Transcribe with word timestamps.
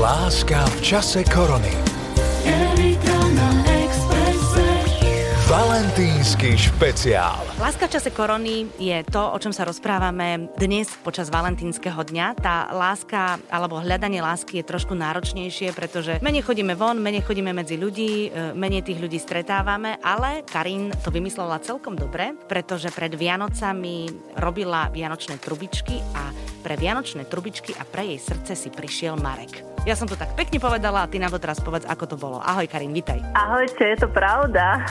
Láska 0.00 0.64
v 0.64 0.80
čase 0.80 1.20
korony. 1.28 1.68
Valentínsky 5.44 6.56
špeciál. 6.56 7.44
Láska 7.60 7.84
v 7.84 7.92
čase 7.92 8.08
korony 8.08 8.64
je 8.80 8.96
to, 9.04 9.20
o 9.20 9.36
čom 9.36 9.52
sa 9.52 9.68
rozprávame 9.68 10.48
dnes 10.56 10.88
počas 11.04 11.28
valentínskeho 11.28 12.00
dňa. 12.00 12.32
Tá 12.40 12.72
láska 12.72 13.44
alebo 13.52 13.76
hľadanie 13.76 14.24
lásky 14.24 14.64
je 14.64 14.72
trošku 14.72 14.96
náročnejšie, 14.96 15.76
pretože 15.76 16.16
menej 16.24 16.48
chodíme 16.48 16.72
von, 16.72 16.96
menej 16.96 17.20
chodíme 17.20 17.52
medzi 17.52 17.76
ľudí, 17.76 18.32
e, 18.32 18.56
menej 18.56 18.88
tých 18.88 19.04
ľudí 19.04 19.20
stretávame, 19.20 20.00
ale 20.00 20.48
Karin 20.48 20.96
to 21.04 21.12
vymyslela 21.12 21.60
celkom 21.60 21.92
dobre, 21.92 22.32
pretože 22.48 22.88
pred 22.88 23.12
Vianocami 23.12 24.08
robila 24.40 24.88
vianočné 24.88 25.36
trubičky 25.36 26.00
a 26.16 26.32
pre 26.64 26.76
vianočné 26.80 27.28
trubičky 27.28 27.76
a 27.76 27.84
pre 27.84 28.16
jej 28.16 28.20
srdce 28.20 28.56
si 28.56 28.72
prišiel 28.72 29.20
Marek. 29.20 29.79
Ja 29.80 29.96
som 29.96 30.04
to 30.04 30.12
tak 30.12 30.36
pekne 30.36 30.60
povedala 30.60 31.02
a 31.02 31.08
ty 31.08 31.16
nám 31.16 31.32
to 31.32 31.40
teraz 31.40 31.56
povedz, 31.56 31.88
ako 31.88 32.04
to 32.04 32.14
bolo. 32.14 32.36
Ahoj 32.38 32.68
Karin, 32.68 32.92
vitaj. 32.92 33.16
Ahojte, 33.32 33.80
je 33.86 33.98
to 33.98 34.08
pravda. 34.08 34.64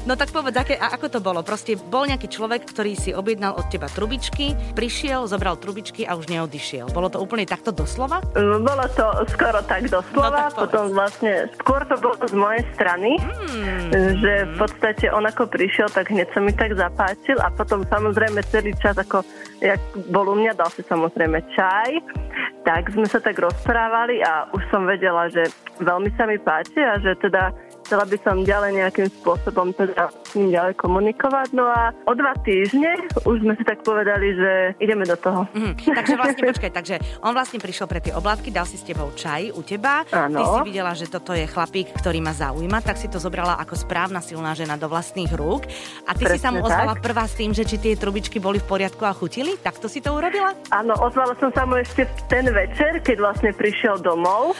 No 0.00 0.16
tak 0.16 0.32
povedz, 0.32 0.56
aké, 0.56 0.74
a 0.74 0.90
ako 0.90 1.06
to 1.08 1.20
bolo? 1.20 1.40
Proste 1.40 1.76
bol 1.76 2.02
nejaký 2.02 2.26
človek, 2.26 2.66
ktorý 2.66 2.96
si 2.96 3.12
objednal 3.12 3.54
od 3.54 3.68
teba 3.68 3.86
trubičky, 3.86 4.56
prišiel, 4.72 5.28
zobral 5.28 5.54
trubičky 5.54 6.02
a 6.02 6.16
už 6.16 6.26
neodišiel. 6.26 6.88
Bolo 6.88 7.06
to 7.06 7.20
úplne 7.20 7.44
takto 7.44 7.70
doslova? 7.70 8.18
Bolo 8.34 8.86
to 8.90 9.06
skoro 9.28 9.60
tak 9.62 9.86
doslova, 9.86 10.26
No 10.26 10.36
tak 10.42 10.48
povedz. 10.48 10.58
potom 10.58 10.84
vlastne 10.90 11.32
skôr 11.54 11.84
to 11.84 11.94
bolo 11.96 12.16
z 12.18 12.34
mojej 12.34 12.62
strany, 12.74 13.20
Hmm. 13.20 13.92
že 14.16 14.32
v 14.48 14.54
podstate 14.56 15.06
on 15.08 15.22
ako 15.22 15.46
prišiel, 15.46 15.86
tak 15.86 16.08
hneď 16.08 16.26
sa 16.30 16.40
mi 16.40 16.50
tak 16.50 16.72
zapáčil 16.72 17.36
a 17.36 17.48
potom 17.48 17.84
samozrejme 17.84 18.40
celý 18.48 18.72
čas, 18.74 18.96
ako 18.96 19.22
jak 19.60 19.78
bol 20.08 20.26
u 20.26 20.36
mňa, 20.36 20.54
dal 20.54 20.70
si 20.70 20.82
samozrejme 20.82 21.38
čaj, 21.52 21.90
tak 22.62 22.88
sme 22.88 23.04
sa 23.04 23.18
tak 23.18 23.36
rozprávali 23.36 23.89
a 24.22 24.46
už 24.54 24.62
som 24.70 24.86
vedela, 24.86 25.26
že 25.28 25.50
veľmi 25.82 26.14
sa 26.14 26.24
mi 26.24 26.38
páči 26.38 26.78
a 26.78 26.96
že 27.02 27.18
teda 27.18 27.50
chcela 27.90 28.06
by 28.06 28.18
som 28.22 28.46
ďalej 28.46 28.70
nejakým 28.78 29.08
spôsobom 29.18 29.74
teda 29.74 30.14
s 30.22 30.38
ním 30.38 30.54
ďalej 30.54 30.78
komunikovať. 30.78 31.48
No 31.50 31.66
a 31.66 31.90
o 32.06 32.14
dva 32.14 32.38
týždne 32.38 32.86
už 33.26 33.42
sme 33.42 33.58
si 33.58 33.66
tak 33.66 33.82
povedali, 33.82 34.30
že 34.30 34.50
ideme 34.78 35.02
do 35.02 35.18
toho. 35.18 35.50
Mhm. 35.50 35.90
Takže 35.90 36.14
vlastne, 36.14 36.42
počkaj, 36.46 36.70
takže 36.70 36.94
on 37.18 37.34
vlastne 37.34 37.58
prišiel 37.58 37.90
pre 37.90 37.98
tie 37.98 38.14
oblátky, 38.14 38.54
dal 38.54 38.62
si 38.62 38.78
s 38.78 38.86
tebou 38.86 39.10
čaj 39.10 39.50
u 39.50 39.66
teba. 39.66 40.06
Áno. 40.08 40.38
Ty 40.38 40.44
si 40.46 40.60
videla, 40.64 40.94
že 40.94 41.10
toto 41.10 41.34
je 41.34 41.50
chlapík, 41.50 41.90
ktorý 41.92 42.22
ma 42.22 42.30
zaujíma, 42.30 42.78
tak 42.78 42.94
si 42.94 43.10
to 43.10 43.18
zobrala 43.18 43.58
ako 43.58 43.74
správna 43.74 44.22
silná 44.22 44.54
žena 44.54 44.78
do 44.78 44.86
vlastných 44.86 45.34
rúk. 45.34 45.66
A 46.06 46.14
ty 46.14 46.30
si 46.30 46.38
sa 46.38 46.54
mu 46.54 46.62
Presne 46.62 46.70
ozvala 46.70 46.94
tak. 46.94 47.02
prvá 47.02 47.26
s 47.26 47.34
tým, 47.34 47.50
že 47.50 47.66
či 47.66 47.74
tie 47.76 47.98
trubičky 47.98 48.38
boli 48.38 48.62
v 48.62 48.70
poriadku 48.70 49.02
a 49.02 49.10
chutili? 49.10 49.58
Takto 49.58 49.90
si 49.90 49.98
to 49.98 50.14
urobila? 50.14 50.54
Áno, 50.70 50.94
ozvala 50.96 51.34
som 51.36 51.50
sa 51.50 51.66
mu 51.66 51.74
ešte 51.74 52.06
ten 52.28 52.46
večer, 52.46 53.02
keď 53.02 53.16
vlastne 53.18 53.50
prišiel 53.50 53.98
domov. 53.98 54.54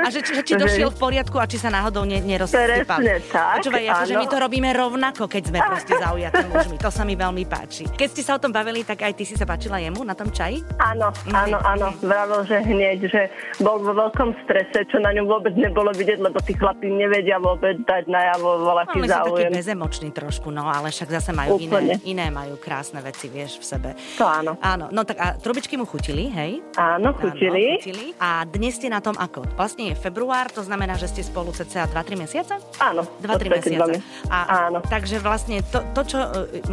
A 0.00 0.08
že, 0.08 0.24
či- 0.24 0.32
že 0.32 0.42
či 0.42 0.56
došiel 0.64 0.88
v 0.88 0.96
poriadku 0.96 1.36
a 1.36 1.44
či 1.44 1.60
sa 1.60 1.68
náhodou 1.68 2.08
ne, 2.08 2.16
nerozsypal. 2.16 2.69
Presne 2.72 3.14
tak, 3.26 3.54
Počúvaj, 3.58 3.84
akože 3.90 4.14
áno. 4.14 4.20
my 4.20 4.26
to 4.26 4.36
robíme 4.38 4.70
rovnako, 4.70 5.22
keď 5.26 5.42
sme 5.44 5.58
proste 5.60 5.92
zaujaté 5.94 6.42
mužmi. 6.50 6.76
To 6.78 6.88
sa 6.88 7.02
mi 7.02 7.14
veľmi 7.14 7.44
páči. 7.44 7.84
Keď 7.86 8.08
ste 8.08 8.22
sa 8.22 8.32
o 8.34 8.40
tom 8.40 8.50
bavili, 8.50 8.80
tak 8.80 9.02
aj 9.02 9.12
ty 9.12 9.24
si 9.24 9.34
sa 9.34 9.44
páčila 9.44 9.76
jemu 9.76 10.00
na 10.00 10.12
tom 10.12 10.28
čaji? 10.28 10.62
Áno, 10.78 11.10
áno, 11.30 11.58
áno. 11.60 11.88
Vravel, 12.00 12.44
že 12.44 12.60
hneď, 12.60 12.98
že 13.04 13.22
bol 13.58 13.78
vo 13.78 13.92
veľkom 13.92 14.34
strese, 14.40 14.86
čo 14.86 14.98
na 14.98 15.10
ňom 15.10 15.26
vôbec 15.26 15.52
nebolo 15.52 15.90
vidieť, 15.90 16.18
lebo 16.18 16.38
tí 16.38 16.52
chlapí 16.52 16.86
nevedia 16.86 17.36
vôbec 17.36 17.76
dať 17.80 18.06
najavo 18.06 18.48
No, 18.50 18.66
voľaký 18.66 18.98
takí 18.98 19.08
záujem. 19.08 19.50
bezemoční 19.50 20.08
trošku, 20.10 20.48
no 20.48 20.64
ale 20.64 20.88
však 20.88 21.08
zase 21.10 21.30
majú 21.30 21.56
iné, 21.56 21.70
Úplne. 21.70 21.94
iné 22.04 22.26
majú 22.28 22.54
krásne 22.56 23.00
veci, 23.00 23.26
vieš, 23.26 23.56
v 23.56 23.64
sebe. 23.66 23.90
To 24.16 24.24
áno. 24.24 24.54
Áno, 24.60 24.88
no 24.88 25.02
tak 25.02 25.16
a 25.16 25.34
trubičky 25.34 25.74
mu 25.74 25.82
chutili, 25.82 26.28
hej? 26.28 26.60
Áno, 26.74 27.00
Áno, 27.00 27.16
chutili. 27.16 27.78
chutili. 27.78 28.12
A 28.16 28.44
dnes 28.44 28.76
ste 28.76 28.86
na 28.86 28.98
tom 28.98 29.14
ako? 29.14 29.48
Vlastne 29.50 29.88
je 29.88 29.94
február, 29.94 30.46
to 30.46 30.60
znamená, 30.60 30.94
že 30.94 31.08
ste 31.08 31.22
spolu 31.22 31.50
cca 31.50 31.86
2-3 31.86 31.96
mesiace? 32.14 32.59
Áno. 32.78 33.04
2-3 33.18 33.20
v 33.20 33.52
podstate 33.52 33.76
dva 33.76 33.86
mesiace. 33.86 33.92
mes- 33.92 34.28
A, 34.28 34.38
Áno. 34.66 34.78
Takže 34.80 35.16
vlastne 35.18 35.60
to, 35.62 35.84
to, 35.92 36.02
čo 36.06 36.18
e, 36.18 36.28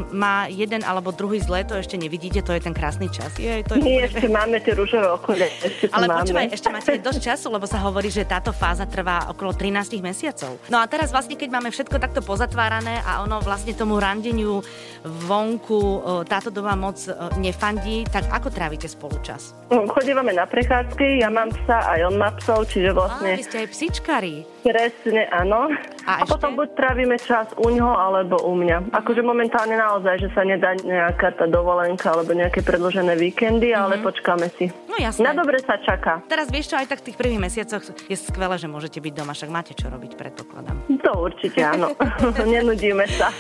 má 0.10 0.48
jeden 0.48 0.80
alebo 0.82 1.12
druhý 1.12 1.38
zlé, 1.38 1.62
to 1.62 1.76
ešte 1.76 1.94
nevidíte, 1.94 2.40
to 2.40 2.50
je 2.50 2.62
ten 2.62 2.72
krásny 2.72 3.08
čas. 3.08 3.36
Je, 3.36 3.60
to 3.62 3.76
je 3.76 3.82
My 3.82 3.92
úplne- 3.94 4.08
ešte 4.08 4.28
máme 4.30 4.58
tie 4.58 4.74
rúžové 4.74 5.08
okulie. 5.10 5.48
Ale 5.90 6.06
máme. 6.06 6.24
počúvaj, 6.24 6.46
ešte 6.50 6.68
máte 6.70 6.96
dosť 6.98 7.20
času, 7.26 7.48
lebo 7.50 7.66
sa 7.66 7.80
hovorí, 7.80 8.08
že 8.08 8.24
táto 8.24 8.50
fáza 8.52 8.86
trvá 8.86 9.28
okolo 9.28 9.52
13 9.52 10.00
mesiacov. 10.00 10.56
No 10.68 10.78
a 10.78 10.86
teraz 10.86 11.10
vlastne, 11.10 11.34
keď 11.34 11.50
máme 11.52 11.70
všetko 11.70 11.98
takto 11.98 12.22
pozatvárané 12.22 13.02
a 13.02 13.20
ono 13.20 13.40
vlastne 13.40 13.74
tomu 13.74 13.98
randeniu 13.98 14.64
vonku 15.04 15.78
e, 15.78 16.00
táto 16.24 16.50
doba 16.50 16.74
moc 16.74 16.98
e, 17.02 17.12
nefandí, 17.38 18.04
tak 18.06 18.28
ako 18.30 18.48
trávite 18.50 18.86
spolu 18.86 19.20
čas? 19.20 19.52
Chodívame 19.68 20.32
na 20.32 20.46
prechádzky, 20.46 21.20
ja 21.20 21.28
mám 21.28 21.52
psa, 21.54 21.84
aj 21.86 22.00
on 22.06 22.16
má 22.16 22.32
psov, 22.34 22.64
čiže 22.66 22.90
Á, 22.90 22.96
vlastne 22.96 23.30
vy 23.34 23.44
ste 23.44 23.58
aj 23.60 23.70
psíčkari. 23.70 24.36
Presne 24.68 25.32
áno. 25.32 25.72
A 26.04 26.08
A, 26.08 26.24
ešte? 26.24 26.36
potom 26.36 26.56
buď 26.56 26.68
trávime 26.76 27.16
čas 27.20 27.52
u 27.56 27.68
ňoho, 27.68 27.96
alebo 27.96 28.36
u 28.48 28.56
mňa. 28.56 28.92
Akože 28.96 29.24
momentálne 29.24 29.76
naozaj, 29.76 30.24
že 30.24 30.30
sa 30.32 30.44
nedá 30.44 30.76
nejaká 30.80 31.36
tá 31.36 31.48
dovolenka, 31.48 32.12
alebo 32.12 32.32
nejaké 32.32 32.64
predložené 32.64 33.16
víkendy, 33.16 33.72
ale 33.72 34.00
počkáme 34.00 34.48
si. 34.56 34.72
No 34.88 34.96
jasné. 35.00 35.24
Na 35.28 35.36
dobre 35.36 35.60
sa 35.64 35.80
čaká. 35.80 36.24
Teraz 36.28 36.48
vieš 36.48 36.72
čo, 36.72 36.76
aj 36.80 36.88
tak 36.88 37.04
v 37.04 37.12
tých 37.12 37.20
prvých 37.20 37.44
mesiacoch 37.44 37.84
je 38.08 38.16
skvelé, 38.16 38.56
že 38.56 38.68
môžete 38.72 39.00
byť 39.04 39.14
doma, 39.16 39.36
však 39.36 39.52
máte 39.52 39.76
čo 39.76 39.92
robiť, 39.92 40.16
predpokladám. 40.16 40.76
To 41.04 41.12
určite 41.28 41.60
áno. 41.64 41.92
Nenudíme 42.56 43.08
sa. 43.12 43.32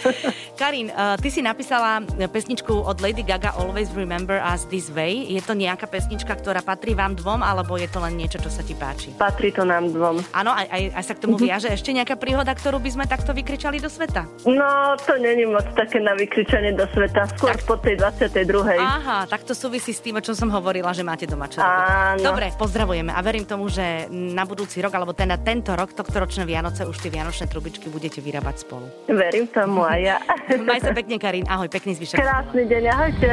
Karin, 0.59 0.91
uh, 0.91 1.15
ty 1.19 1.31
si 1.31 1.39
napísala 1.43 2.03
pesničku 2.31 2.71
od 2.71 2.99
Lady 2.99 3.23
Gaga 3.23 3.55
Always 3.59 3.91
Remember 3.95 4.39
Us 4.43 4.67
This 4.67 4.91
Way. 4.91 5.31
Je 5.31 5.41
to 5.43 5.55
nejaká 5.55 5.87
pesnička, 5.87 6.35
ktorá 6.35 6.59
patrí 6.63 6.95
vám 6.95 7.15
dvom, 7.15 7.43
alebo 7.43 7.79
je 7.79 7.87
to 7.87 7.99
len 8.03 8.15
niečo, 8.15 8.39
čo 8.43 8.51
sa 8.51 8.61
ti 8.63 8.75
páči? 8.75 9.15
Patrí 9.15 9.55
to 9.55 9.63
nám 9.63 9.89
dvom. 9.91 10.19
Áno, 10.35 10.51
aj, 10.51 10.67
aj, 10.67 10.83
aj 10.93 11.03
sa 11.03 11.13
k 11.17 11.25
tomu 11.25 11.41
viaže 11.41 11.73
ešte 11.73 11.89
nejaká 11.89 12.13
príhoda, 12.13 12.53
ktorú 12.53 12.77
by 12.77 12.89
sme 12.93 13.05
takto 13.09 13.33
vykričali 13.33 13.81
do 13.81 13.89
sveta. 13.89 14.29
No, 14.45 14.93
to 15.01 15.17
není 15.17 15.49
moc 15.49 15.65
také 15.73 15.97
na 15.97 16.13
vykričanie 16.13 16.77
do 16.77 16.85
sveta. 16.93 17.25
Skôr 17.33 17.57
po 17.65 17.75
tej 17.81 17.97
22. 17.97 18.77
Aha, 18.77 19.25
tak 19.25 19.41
to 19.41 19.57
súvisí 19.57 19.91
s 19.91 19.99
tým, 19.99 20.17
o 20.17 20.21
čom 20.21 20.37
som 20.37 20.49
hovorila, 20.53 20.93
že 20.93 21.01
máte 21.01 21.25
doma 21.25 21.49
čo. 21.49 21.59
Áno. 21.65 22.21
Dobre, 22.21 22.53
pozdravujeme 22.53 23.09
a 23.09 23.19
verím 23.25 23.49
tomu, 23.49 23.65
že 23.67 24.05
na 24.13 24.45
budúci 24.45 24.77
rok, 24.79 24.93
alebo 24.93 25.17
teda 25.17 25.41
tento 25.41 25.73
rok, 25.73 25.97
tohto 25.97 26.21
ročné 26.21 26.45
Vianoce, 26.45 26.85
už 26.85 27.01
tie 27.01 27.09
vianočné 27.09 27.49
trubičky 27.49 27.89
budete 27.89 28.21
vyrábať 28.21 28.69
spolu. 28.69 28.85
Verím 29.09 29.49
tomu 29.49 29.81
aj 29.81 29.99
ja. 29.99 30.17
Maj 30.69 30.85
sa 30.85 30.93
pekne, 30.93 31.17
Karin. 31.17 31.49
Ahoj, 31.49 31.65
pekný 31.67 31.97
zvyšok. 31.97 32.21
Krásny 32.21 32.69
deň, 32.69 32.83
ahojte. 32.93 33.31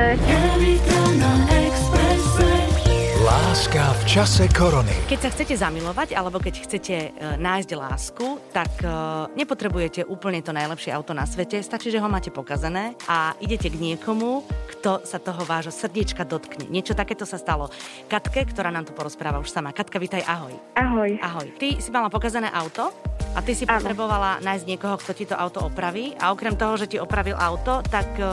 Láska 3.25 3.97
v 3.97 4.03
čase 4.05 4.45
korony. 4.53 4.93
Keď 5.09 5.17
sa 5.17 5.33
chcete 5.33 5.57
zamilovať, 5.57 6.13
alebo 6.13 6.37
keď 6.37 6.61
chcete 6.61 6.97
e, 7.09 7.09
nájsť 7.41 7.71
lásku, 7.73 8.37
tak 8.53 8.69
e, 8.85 8.89
nepotrebujete 9.33 10.05
úplne 10.05 10.45
to 10.45 10.53
najlepšie 10.53 10.93
auto 10.93 11.17
na 11.17 11.25
svete, 11.25 11.57
stačí, 11.65 11.89
že 11.89 12.05
ho 12.05 12.09
máte 12.13 12.29
pokazané 12.29 12.93
a 13.09 13.33
idete 13.41 13.73
k 13.73 13.81
niekomu, 13.81 14.45
kto 14.77 15.09
sa 15.09 15.17
toho 15.17 15.41
vášho 15.49 15.73
srdiečka 15.73 16.29
dotkne. 16.29 16.69
Niečo 16.69 16.93
takéto 16.93 17.25
sa 17.25 17.41
stalo 17.41 17.73
Katke, 18.13 18.45
ktorá 18.45 18.69
nám 18.69 18.85
to 18.85 18.93
porozpráva 18.93 19.41
už 19.41 19.49
sama. 19.49 19.73
Katka, 19.73 19.97
vitaj, 19.97 20.21
ahoj. 20.29 20.53
Ahoj. 20.77 21.17
Ahoj. 21.25 21.49
Ty 21.57 21.81
si 21.81 21.89
mala 21.89 22.13
pokazané 22.13 22.53
auto 22.53 22.93
a 23.35 23.43
ty 23.43 23.53
si 23.53 23.67
Áno. 23.67 23.83
potrebovala 23.83 24.39
nájsť 24.41 24.65
niekoho, 24.65 24.95
kto 25.03 25.13
ti 25.13 25.25
to 25.27 25.35
auto 25.35 25.67
opraví 25.67 26.15
a 26.23 26.31
okrem 26.31 26.55
toho, 26.55 26.79
že 26.79 26.87
ti 26.87 26.97
opravil 27.03 27.35
auto, 27.35 27.83
tak 27.83 28.07
e, 28.17 28.25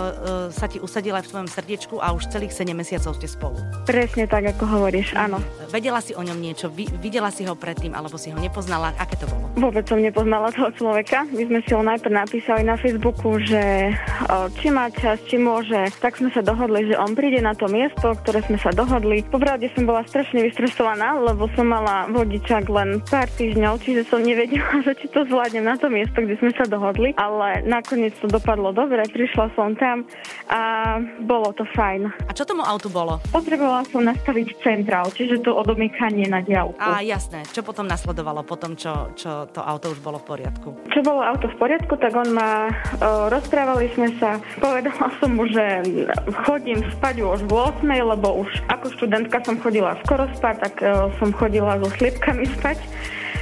sa 0.54 0.70
ti 0.70 0.78
usadil 0.78 1.18
aj 1.18 1.26
v 1.26 1.30
tvojom 1.34 1.50
srdiečku 1.50 1.96
a 1.98 2.14
už 2.14 2.30
celých 2.30 2.54
7 2.54 2.72
mesiacov 2.78 3.18
ste 3.18 3.26
spolu. 3.26 3.58
Presne 3.90 4.30
tak, 4.30 4.46
ako 4.46 4.64
hovoríš, 4.70 5.18
áno. 5.18 5.42
Vedela 5.74 6.00
si 6.00 6.14
o 6.14 6.22
ňom 6.22 6.38
niečo, 6.38 6.70
vi, 6.70 6.86
videla 7.02 7.34
si 7.34 7.44
ho 7.50 7.58
predtým, 7.58 7.98
alebo 7.98 8.16
si 8.22 8.30
ho 8.30 8.38
nepoznala, 8.38 8.94
aké 9.02 9.18
to 9.18 9.26
bolo? 9.26 9.50
Vôbec 9.58 9.84
som 9.90 9.98
nepoznala 9.98 10.54
toho 10.54 10.70
človeka. 10.78 11.26
My 11.34 11.44
sme 11.50 11.60
si 11.66 11.72
ho 11.74 11.82
najprv 11.82 12.14
napísali 12.14 12.62
na 12.62 12.78
Facebooku, 12.78 13.42
že 13.42 13.94
o, 14.30 14.48
či 14.62 14.70
má 14.70 14.94
čas, 14.94 15.18
či 15.26 15.42
môže. 15.42 15.90
Tak 15.98 16.22
sme 16.22 16.30
sa 16.30 16.46
dohodli, 16.46 16.92
že 16.92 16.96
on 17.00 17.18
príde 17.18 17.42
na 17.42 17.58
to 17.58 17.66
miesto, 17.66 18.14
ktoré 18.22 18.46
sme 18.46 18.62
sa 18.62 18.70
dohodli. 18.70 19.26
Popravde 19.26 19.72
som 19.74 19.90
bola 19.90 20.06
strašne 20.06 20.46
vystresovaná, 20.46 21.18
lebo 21.18 21.50
som 21.58 21.68
mala 21.72 22.06
vodičak 22.12 22.70
len 22.70 23.02
pár 23.08 23.28
týždňov, 23.34 23.82
čiže 23.82 24.08
som 24.08 24.22
nevedela, 24.22 24.80
že 24.86 24.91
či 24.96 25.08
to 25.12 25.26
zvládnem 25.28 25.66
na 25.66 25.76
to 25.78 25.88
miesto, 25.88 26.22
kde 26.22 26.38
sme 26.40 26.52
sa 26.56 26.66
dohodli. 26.68 27.14
Ale 27.18 27.64
nakoniec 27.68 28.16
to 28.20 28.28
dopadlo 28.28 28.72
dobre, 28.76 29.04
prišla 29.10 29.52
som 29.56 29.76
tam 29.76 30.04
a 30.52 30.62
bolo 31.24 31.52
to 31.56 31.68
fajn. 31.76 32.12
A 32.28 32.32
čo 32.32 32.44
tomu 32.44 32.64
autu 32.66 32.88
bolo? 32.92 33.20
Potrebovala 33.32 33.86
som 33.90 34.04
nastaviť 34.04 34.62
centrál, 34.62 35.08
čiže 35.14 35.44
to 35.44 35.54
odomýkanie 35.56 36.28
na 36.28 36.44
diálku. 36.44 36.80
A 36.80 37.04
jasné, 37.04 37.44
čo 37.50 37.62
potom 37.62 37.88
nasledovalo, 37.88 38.44
potom 38.44 38.76
čo, 38.76 39.14
čo 39.16 39.48
to 39.52 39.62
auto 39.62 39.92
už 39.92 40.00
bolo 40.04 40.20
v 40.22 40.26
poriadku? 40.38 40.70
Čo 40.92 41.00
bolo 41.04 41.22
auto 41.24 41.48
v 41.48 41.56
poriadku, 41.58 41.94
tak 42.00 42.14
on 42.16 42.30
ma, 42.36 42.68
o, 43.00 43.32
rozprávali 43.32 43.92
sme 43.96 44.12
sa, 44.18 44.40
povedala 44.60 45.08
som 45.20 45.36
mu, 45.36 45.48
že 45.48 45.86
chodím 46.48 46.84
spať 47.00 47.24
už 47.24 47.46
v 47.48 47.52
8, 47.52 47.86
lebo 47.88 48.44
už 48.44 48.50
ako 48.68 48.92
študentka 48.98 49.40
som 49.44 49.56
chodila 49.60 49.96
skoro 50.04 50.28
spať, 50.36 50.56
tak 50.62 50.74
o, 50.82 51.12
som 51.20 51.30
chodila 51.36 51.78
so 51.80 51.90
slipkami 51.96 52.46
spať. 52.60 52.80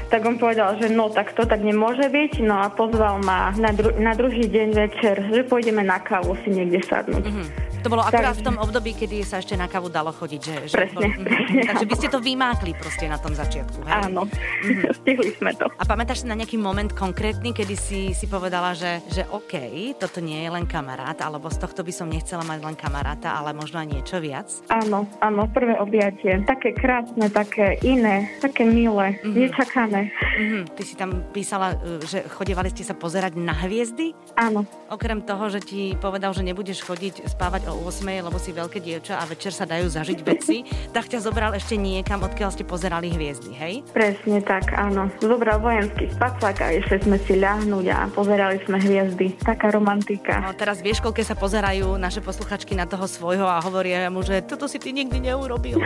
Tak 0.09 0.25
on 0.25 0.41
povedal, 0.41 0.73
že 0.81 0.89
no 0.89 1.13
tak 1.13 1.37
to 1.37 1.45
tak 1.45 1.61
nemôže 1.61 2.09
byť, 2.09 2.41
no 2.41 2.65
a 2.65 2.73
pozval 2.73 3.21
ma 3.21 3.53
na, 3.53 3.69
dru- 3.69 3.93
na 3.93 4.17
druhý 4.17 4.49
deň 4.49 4.69
večer, 4.73 5.15
že 5.29 5.45
pôjdeme 5.45 5.85
na 5.85 6.01
kávu 6.01 6.33
si 6.41 6.49
niekde 6.49 6.81
sadnúť. 6.81 7.25
Mm-hmm. 7.29 7.68
To 7.79 7.87
bolo 7.87 8.03
akurát 8.03 8.35
v 8.35 8.43
tom 8.43 8.55
období, 8.55 8.91
kedy 8.93 9.23
sa 9.23 9.39
ešte 9.39 9.53
na 9.53 9.65
kavu 9.65 9.87
dalo 9.87 10.11
chodiť. 10.11 10.41
Že, 10.41 10.55
že 10.65 10.75
Presne, 10.75 11.05
Mhm. 11.09 11.23
presne. 11.23 11.61
Takže 11.69 11.85
by 11.85 11.95
ste 11.95 12.07
to 12.07 12.19
vymákli 12.19 12.71
proste 12.73 13.05
na 13.05 13.15
tom 13.15 13.31
začiatku. 13.31 13.79
Hej? 13.81 13.93
Áno, 14.05 14.21
stihli 14.99 15.31
sme 15.33 15.51
to. 15.53 15.71
A 15.71 15.83
pamätáš 15.83 16.21
si 16.21 16.27
na 16.27 16.35
nejaký 16.35 16.57
moment 16.57 16.89
konkrétny, 16.89 17.51
kedy 17.51 17.75
si 17.75 18.11
si 18.11 18.25
povedala, 18.25 18.73
že, 18.73 18.99
že 19.07 19.23
OK, 19.25 19.55
toto 19.95 20.19
nie 20.19 20.39
je 20.39 20.49
len 20.49 20.65
kamarát, 20.65 21.15
alebo 21.17 21.47
z 21.47 21.57
tohto 21.57 21.81
by 21.81 21.91
som 21.91 22.05
nechcela 22.05 22.43
mať 22.43 22.59
len 22.61 22.75
kamaráta, 22.75 23.31
ale 23.31 23.51
možno 23.51 23.79
aj 23.79 23.87
niečo 23.89 24.17
viac? 24.17 24.51
Áno, 24.67 25.07
áno, 25.19 25.47
prvé 25.47 25.77
objatie. 25.77 26.43
Také 26.43 26.73
krásne, 26.73 27.29
také 27.29 27.79
iné, 27.81 28.27
také 28.37 28.61
milé, 28.61 29.15
Mhm. 29.19 29.31
nečakané. 29.31 30.01
Mhm. 30.35 30.59
Ty 30.69 30.83
si 30.83 30.93
tam 30.93 31.23
písala, 31.29 31.73
e, 31.75 32.03
že 32.03 32.27
chodevali 32.27 32.69
ste 32.69 32.83
sa 32.83 32.93
pozerať 32.93 33.35
na 33.35 33.55
hviezdy? 33.55 34.11
Áno, 34.35 34.67
Okrem 34.89 35.21
toho, 35.21 35.47
že 35.47 35.61
ti 35.61 35.93
povedal, 35.93 36.33
že 36.33 36.41
nebudeš 36.41 36.81
chodiť 36.81 37.29
spávať 37.29 37.68
8, 37.77 38.25
lebo 38.25 38.37
si 38.41 38.51
veľké 38.55 38.81
dievča 38.81 39.21
a 39.21 39.27
večer 39.29 39.53
sa 39.53 39.69
dajú 39.69 39.85
zažiť 39.85 40.19
veci, 40.25 40.65
tak 40.89 41.11
ťa 41.11 41.21
zobral 41.21 41.53
ešte 41.53 41.77
niekam, 41.77 42.25
odkiaľ 42.25 42.49
ste 42.53 42.65
pozerali 42.65 43.13
hviezdy, 43.13 43.51
hej? 43.53 43.73
presne 43.99 44.39
tak, 44.39 44.71
áno. 44.73 45.11
Zobral 45.19 45.59
vojenský 45.59 46.07
spacák 46.15 46.55
a 46.63 46.67
išli 46.71 46.97
sme 47.03 47.17
si 47.27 47.35
ľahnúť 47.35 47.85
a 47.91 48.07
pozerali 48.07 48.57
sme 48.63 48.79
hviezdy. 48.79 49.35
Taká 49.43 49.75
romantika. 49.75 50.39
No 50.39 50.55
teraz 50.55 50.79
vieš, 50.79 51.03
koľko 51.03 51.21
sa 51.27 51.35
pozerajú 51.35 51.99
naše 51.99 52.23
posluchačky 52.23 52.79
na 52.79 52.87
toho 52.87 53.03
svojho 53.05 53.43
a 53.43 53.59
hovoria 53.59 54.07
mu, 54.07 54.23
že 54.23 54.39
toto 54.39 54.71
si 54.71 54.79
ty 54.79 54.95
nikdy 54.95 55.19
neurobil. 55.19 55.83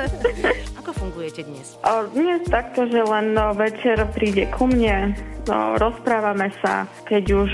Ako 0.80 0.90
fungujete 0.96 1.44
dnes? 1.44 1.76
O, 1.84 2.08
dnes 2.16 2.40
takto, 2.48 2.88
že 2.88 3.04
len 3.04 3.36
no, 3.36 3.52
večer 3.52 4.00
príde 4.16 4.48
ku 4.48 4.64
mne, 4.64 5.12
no, 5.44 5.76
rozprávame 5.76 6.48
sa, 6.64 6.88
keď 7.04 7.24
už 7.44 7.50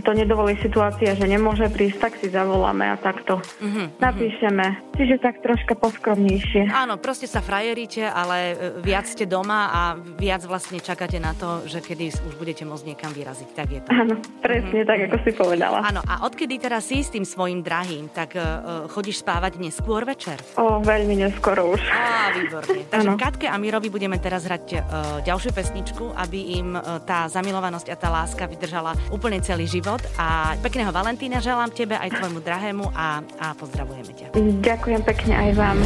to 0.00 0.10
nedovolí 0.16 0.56
situácia, 0.64 1.12
že 1.12 1.28
nemôže 1.28 1.68
prísť, 1.68 1.98
tak 2.00 2.12
si 2.16 2.32
zavoláme 2.32 2.88
a 2.88 2.96
takto 3.04 3.44
Mhm, 3.60 4.00
napíšeme. 4.00 4.66
Čiže 4.94 5.20
tak 5.20 5.42
troška 5.42 5.74
poskromnejšie. 5.74 6.70
Áno, 6.70 6.96
proste 6.96 7.26
sa 7.26 7.42
frajeríte, 7.42 8.06
ale 8.06 8.54
e, 8.54 8.54
viac 8.80 9.04
ste 9.10 9.26
doma 9.26 9.68
a 9.68 9.82
viac 9.98 10.46
vlastne 10.46 10.78
čakáte 10.78 11.18
na 11.18 11.34
to, 11.34 11.66
že 11.66 11.82
kedy 11.82 12.14
už 12.14 12.34
budete 12.38 12.62
môcť 12.62 12.84
niekam 12.88 13.10
vyraziť. 13.10 13.48
Tak 13.52 13.68
je 13.68 13.80
to. 13.82 13.88
Áno, 13.90 14.14
presne 14.40 14.86
tak, 14.86 15.10
ako 15.10 15.16
si 15.26 15.30
povedala. 15.34 15.82
Áno, 15.82 16.00
a 16.06 16.24
odkedy 16.24 16.62
teraz 16.62 16.86
si 16.88 17.02
s 17.02 17.10
tým 17.10 17.26
svojim 17.26 17.60
drahým, 17.60 18.06
tak 18.14 18.38
uh, 18.38 18.86
chodíš 18.86 19.26
spávať 19.26 19.58
neskôr 19.58 20.06
večer? 20.06 20.38
O, 20.54 20.78
veľmi 20.78 21.18
neskoro 21.18 21.74
už. 21.74 21.82
Á, 21.90 22.30
výborne. 22.30 22.86
Takže 22.86 23.10
Áno. 23.10 23.18
Katke 23.18 23.50
a 23.50 23.56
Mirovi 23.58 23.90
budeme 23.90 24.16
teraz 24.22 24.46
hrať 24.46 24.64
uh, 24.72 24.80
ďalšiu 25.26 25.50
pesničku, 25.50 26.14
aby 26.14 26.62
im 26.62 26.78
uh, 26.78 27.02
tá 27.02 27.26
zamilovanosť 27.26 27.90
a 27.90 27.96
tá 27.98 28.08
láska 28.14 28.46
vydržala 28.46 28.94
úplne 29.10 29.42
celý 29.42 29.66
život. 29.66 30.00
A 30.14 30.54
pekného 30.62 30.94
Valentína 30.94 31.42
želám 31.42 31.74
tebe 31.74 31.98
aj 31.98 32.14
tvojmu 32.14 32.38
drahému 32.38 32.93
a, 32.94 33.20
a 33.42 33.46
pozdravujeme 33.58 34.12
ťa. 34.14 34.26
Ďakujem 34.62 35.02
pekne 35.02 35.34
aj 35.34 35.50
vám. 35.58 35.76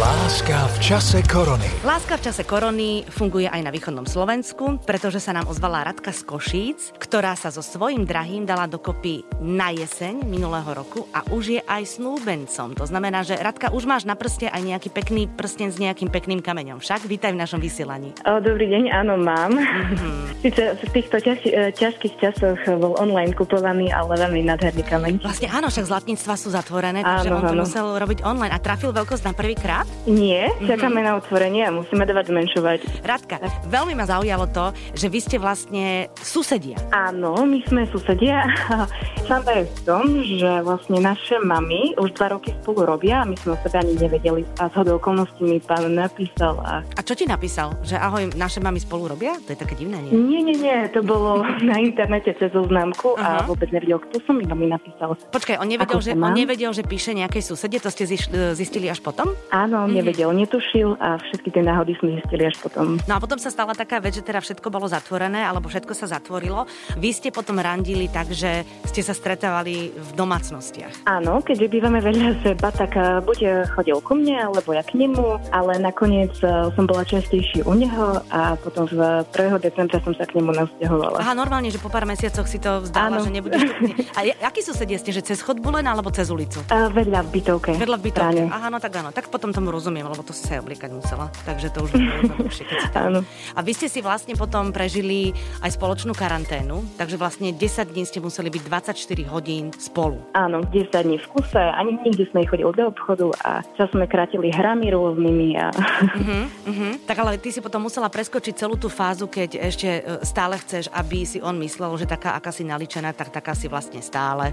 Láska 0.00 0.64
v 0.64 0.76
čase 0.80 1.20
korony. 1.28 1.68
Láska 1.84 2.16
v 2.16 2.24
čase 2.24 2.48
korony 2.48 3.04
funguje 3.04 3.44
aj 3.44 3.60
na 3.60 3.68
východnom 3.68 4.08
Slovensku, 4.08 4.80
pretože 4.88 5.20
sa 5.20 5.36
nám 5.36 5.44
ozvala 5.52 5.84
Radka 5.84 6.08
z 6.08 6.24
Košíc, 6.24 6.96
ktorá 6.96 7.36
sa 7.36 7.52
so 7.52 7.60
svojím 7.60 8.08
drahým 8.08 8.48
dala 8.48 8.64
dokopy 8.64 9.28
na 9.44 9.68
jeseň 9.76 10.24
minulého 10.24 10.72
roku 10.72 11.04
a 11.12 11.20
už 11.28 11.44
je 11.52 11.60
aj 11.60 12.00
snúbencom. 12.00 12.80
To 12.80 12.88
znamená, 12.88 13.28
že 13.28 13.36
Radka, 13.36 13.76
už 13.76 13.84
máš 13.84 14.08
na 14.08 14.16
prste 14.16 14.48
aj 14.48 14.64
nejaký 14.64 14.88
pekný 14.88 15.28
prsten 15.28 15.68
s 15.68 15.76
nejakým 15.76 16.08
pekným 16.08 16.40
kameňom. 16.40 16.80
Však 16.80 17.04
vítaj 17.04 17.36
v 17.36 17.40
našom 17.44 17.60
vysielaní. 17.60 18.16
O, 18.24 18.40
dobrý 18.40 18.72
deň, 18.72 19.04
áno, 19.04 19.20
mám. 19.20 19.52
Mhm. 19.52 20.40
Sice 20.48 20.80
v 20.80 20.90
týchto 20.96 21.20
ťaž, 21.20 21.44
e, 21.44 21.76
ťažkých 21.76 22.14
časoch 22.16 22.56
bol 22.80 22.96
online 22.96 23.36
kupovaný, 23.36 23.92
ale 23.92 24.16
veľmi 24.16 24.48
nádherný 24.48 24.80
kameň. 24.80 25.12
Vlastne 25.20 25.52
áno, 25.52 25.68
však 25.68 25.84
zlatníctva 25.84 26.34
sú 26.40 26.48
zatvorené, 26.56 27.04
takže 27.04 27.28
Áno, 27.28 27.44
on 27.44 27.52
to 27.52 27.52
áno. 27.52 27.62
musel 27.68 27.84
robiť 28.00 28.24
online. 28.24 28.56
A 28.56 28.56
trafil 28.56 28.96
veľkosť 28.96 29.28
na 29.28 29.36
prvýkrát? 29.36 29.89
Nie, 30.02 30.48
Mhm. 30.56 30.66
čakáme 30.66 31.00
na 31.00 31.14
otvorenie 31.14 31.62
a 31.62 31.70
musíme 31.70 32.02
dávať 32.02 32.32
zmenšovať. 32.32 32.80
Radka, 33.04 33.36
veľmi 33.68 33.92
ma 33.92 34.04
zaujalo 34.04 34.48
to, 34.48 34.64
že 34.92 35.06
vy 35.06 35.20
ste 35.20 35.36
vlastne 35.36 35.84
susedia. 36.16 36.80
Áno, 36.90 37.36
my 37.44 37.60
sme 37.64 37.84
susedia 37.86 38.42
a 38.72 38.88
samba 39.24 39.60
je 39.60 39.68
v 39.68 39.78
tom, 39.84 40.04
že 40.20 40.50
vlastne 40.60 40.98
naše 40.98 41.36
mamy 41.38 41.94
už 41.96 42.16
dva 42.16 42.32
roky 42.32 42.50
spolu 42.56 42.88
robia 42.88 43.22
a 43.22 43.28
my 43.28 43.36
sme 43.36 43.54
o 43.54 43.58
sebe 43.60 43.76
ani 43.76 43.94
nevedeli. 43.94 44.42
A 44.56 44.66
z 44.66 44.74
hodou 44.74 44.96
okolností 44.96 45.42
mi 45.42 45.60
pán 45.60 45.84
napísal 45.90 46.56
a... 46.64 46.80
A 46.96 47.00
čo 47.00 47.12
ti 47.12 47.24
napísal? 47.24 47.76
Že 47.84 47.96
ahoj, 47.96 48.22
naše 48.34 48.58
mami 48.58 48.80
spolu 48.80 49.06
robia? 49.06 49.36
To 49.44 49.52
je 49.52 49.58
také 49.58 49.76
divné, 49.76 50.00
nie? 50.00 50.12
Nie, 50.16 50.40
nie, 50.42 50.56
nie, 50.56 50.76
to 50.90 51.04
bolo 51.04 51.44
na 51.70 51.76
internete 51.76 52.32
cez 52.34 52.50
oznámku 52.50 53.14
a 53.14 53.44
vôbec 53.44 53.68
nevedel, 53.68 54.00
kto 54.00 54.16
som, 54.24 54.40
iba 54.40 54.56
mi 54.56 54.66
napísal. 54.66 55.12
Počkaj, 55.28 55.60
on 55.60 55.68
nevedel, 55.68 56.00
Ako 56.00 56.04
že, 56.04 56.12
on 56.16 56.32
nevedel, 56.32 56.72
že 56.72 56.82
píše 56.82 57.12
nejakej 57.12 57.44
susede, 57.44 57.76
to 57.76 57.92
ste 57.92 58.08
e, 58.08 58.16
zistili 58.56 58.88
až 58.88 59.04
potom? 59.04 59.32
Áno, 59.52 59.79
Mhm. 59.86 59.94
nevedel, 59.94 60.30
netušil 60.32 60.96
a 60.96 61.16
všetky 61.16 61.48
tie 61.50 61.62
náhody 61.62 61.94
sme 61.96 62.18
zistili 62.18 62.44
až 62.44 62.56
potom. 62.58 62.98
No 63.04 63.12
a 63.14 63.20
potom 63.20 63.36
sa 63.36 63.48
stala 63.48 63.72
taká 63.72 63.98
vec, 63.98 64.12
že 64.12 64.24
teda 64.24 64.40
všetko 64.40 64.68
bolo 64.68 64.84
zatvorené, 64.84 65.40
alebo 65.40 65.68
všetko 65.68 65.92
sa 65.92 66.10
zatvorilo. 66.10 66.64
Vy 66.96 67.10
ste 67.12 67.28
potom 67.30 67.56
randili 67.56 68.06
tak, 68.06 68.28
že 68.30 68.62
ste 68.84 69.00
sa 69.00 69.12
stretávali 69.12 69.90
v 69.90 70.10
domácnostiach. 70.14 71.04
Áno, 71.06 71.40
keďže 71.40 71.66
bývame 71.68 72.00
vedľa 72.00 72.42
seba, 72.42 72.68
tak 72.70 72.96
eh, 72.96 73.20
buď 73.20 73.38
chodil 73.70 73.98
ku 74.00 74.14
mne, 74.14 74.48
alebo 74.48 74.72
ja 74.72 74.82
k 74.82 74.96
nemu, 74.96 75.50
ale 75.50 75.76
nakoniec 75.76 76.34
eh, 76.40 76.48
som 76.72 76.84
bola 76.84 77.04
častejšie 77.04 77.62
u 77.62 77.74
neho 77.74 78.20
a 78.28 78.56
potom 78.56 78.86
v 78.86 78.98
1. 79.28 79.60
decembra 79.60 80.00
som 80.00 80.12
sa 80.12 80.24
k 80.24 80.36
nemu 80.36 80.50
nasťahovala. 80.50 81.20
Aha, 81.20 81.32
normálne, 81.32 81.68
že 81.68 81.78
po 81.78 81.88
pár 81.88 82.04
mesiacoch 82.04 82.46
si 82.46 82.58
to 82.58 82.82
vzdala, 82.82 83.20
Áno. 83.20 83.24
že 83.24 83.30
nebudeš... 83.30 83.60
tu- 83.60 83.74
A 84.16 84.20
akí 84.44 84.60
susedia 84.60 84.98
ste, 84.98 85.10
že 85.10 85.22
cez 85.22 85.40
chodbu 85.40 85.70
len, 85.70 85.86
alebo 85.86 86.10
cez 86.10 86.28
ulicu? 86.28 86.60
A 86.68 86.88
vedľa 86.88 87.20
v 87.26 87.28
bytovke. 87.30 87.70
Vedľa 87.76 87.96
v 87.96 88.02
bytovke. 88.02 88.42
Aha, 88.48 88.68
no 88.68 88.78
tak 88.78 88.92
áno, 88.96 89.10
tak 89.10 89.28
potom 89.28 89.50
tomu 89.50 89.69
rozumiem, 89.70 90.06
lebo 90.06 90.22
to 90.22 90.36
si 90.36 90.46
sa 90.46 90.58
aj 90.58 90.66
obliekať 90.66 90.90
musela. 90.92 91.32
Takže 91.46 91.72
to 91.72 91.86
už 91.86 91.90
jednoduchšie. 91.96 92.66
Áno. 92.94 93.22
A 93.56 93.60
vy 93.64 93.72
ste 93.74 93.88
si 93.88 94.04
vlastne 94.04 94.36
potom 94.36 94.70
prežili 94.70 95.32
aj 95.64 95.74
spoločnú 95.74 96.12
karanténu, 96.12 96.98
takže 97.00 97.16
vlastne 97.16 97.54
10 97.54 97.94
dní 97.94 98.04
ste 98.04 98.20
museli 98.20 98.52
byť 98.52 98.62
24 98.66 99.32
hodín 99.32 99.72
spolu. 99.78 100.20
Áno, 100.36 100.62
10 100.66 100.92
dní 100.92 101.16
v 101.16 101.26
kuse, 101.30 101.58
ani 101.58 101.96
nikde 102.02 102.28
sme 102.30 102.44
nechodili 102.44 102.72
do 102.76 102.92
obchodu 102.92 103.26
a 103.46 103.50
čas 103.74 103.88
sme 103.90 104.06
krátili 104.06 104.52
hrami 104.52 104.92
rôznymi 104.92 105.48
a 105.56 105.70
Uh-huh, 106.00 106.44
uh-huh. 106.66 106.92
Tak 107.04 107.16
ale 107.20 107.40
ty 107.40 107.52
si 107.52 107.60
potom 107.60 107.84
musela 107.84 108.08
preskočiť 108.08 108.54
celú 108.56 108.74
tú 108.76 108.88
fázu, 108.88 109.28
keď 109.28 109.60
ešte 109.60 109.88
e, 109.88 110.02
stále 110.24 110.56
chceš, 110.60 110.88
aby 110.92 111.24
si 111.24 111.38
on 111.40 111.56
myslel, 111.60 111.96
že 112.00 112.08
taká, 112.08 112.34
aká 112.36 112.50
si 112.50 112.64
naličená, 112.66 113.12
tak 113.12 113.30
taká 113.32 113.52
si 113.52 113.68
vlastne 113.68 114.00
stále. 114.00 114.52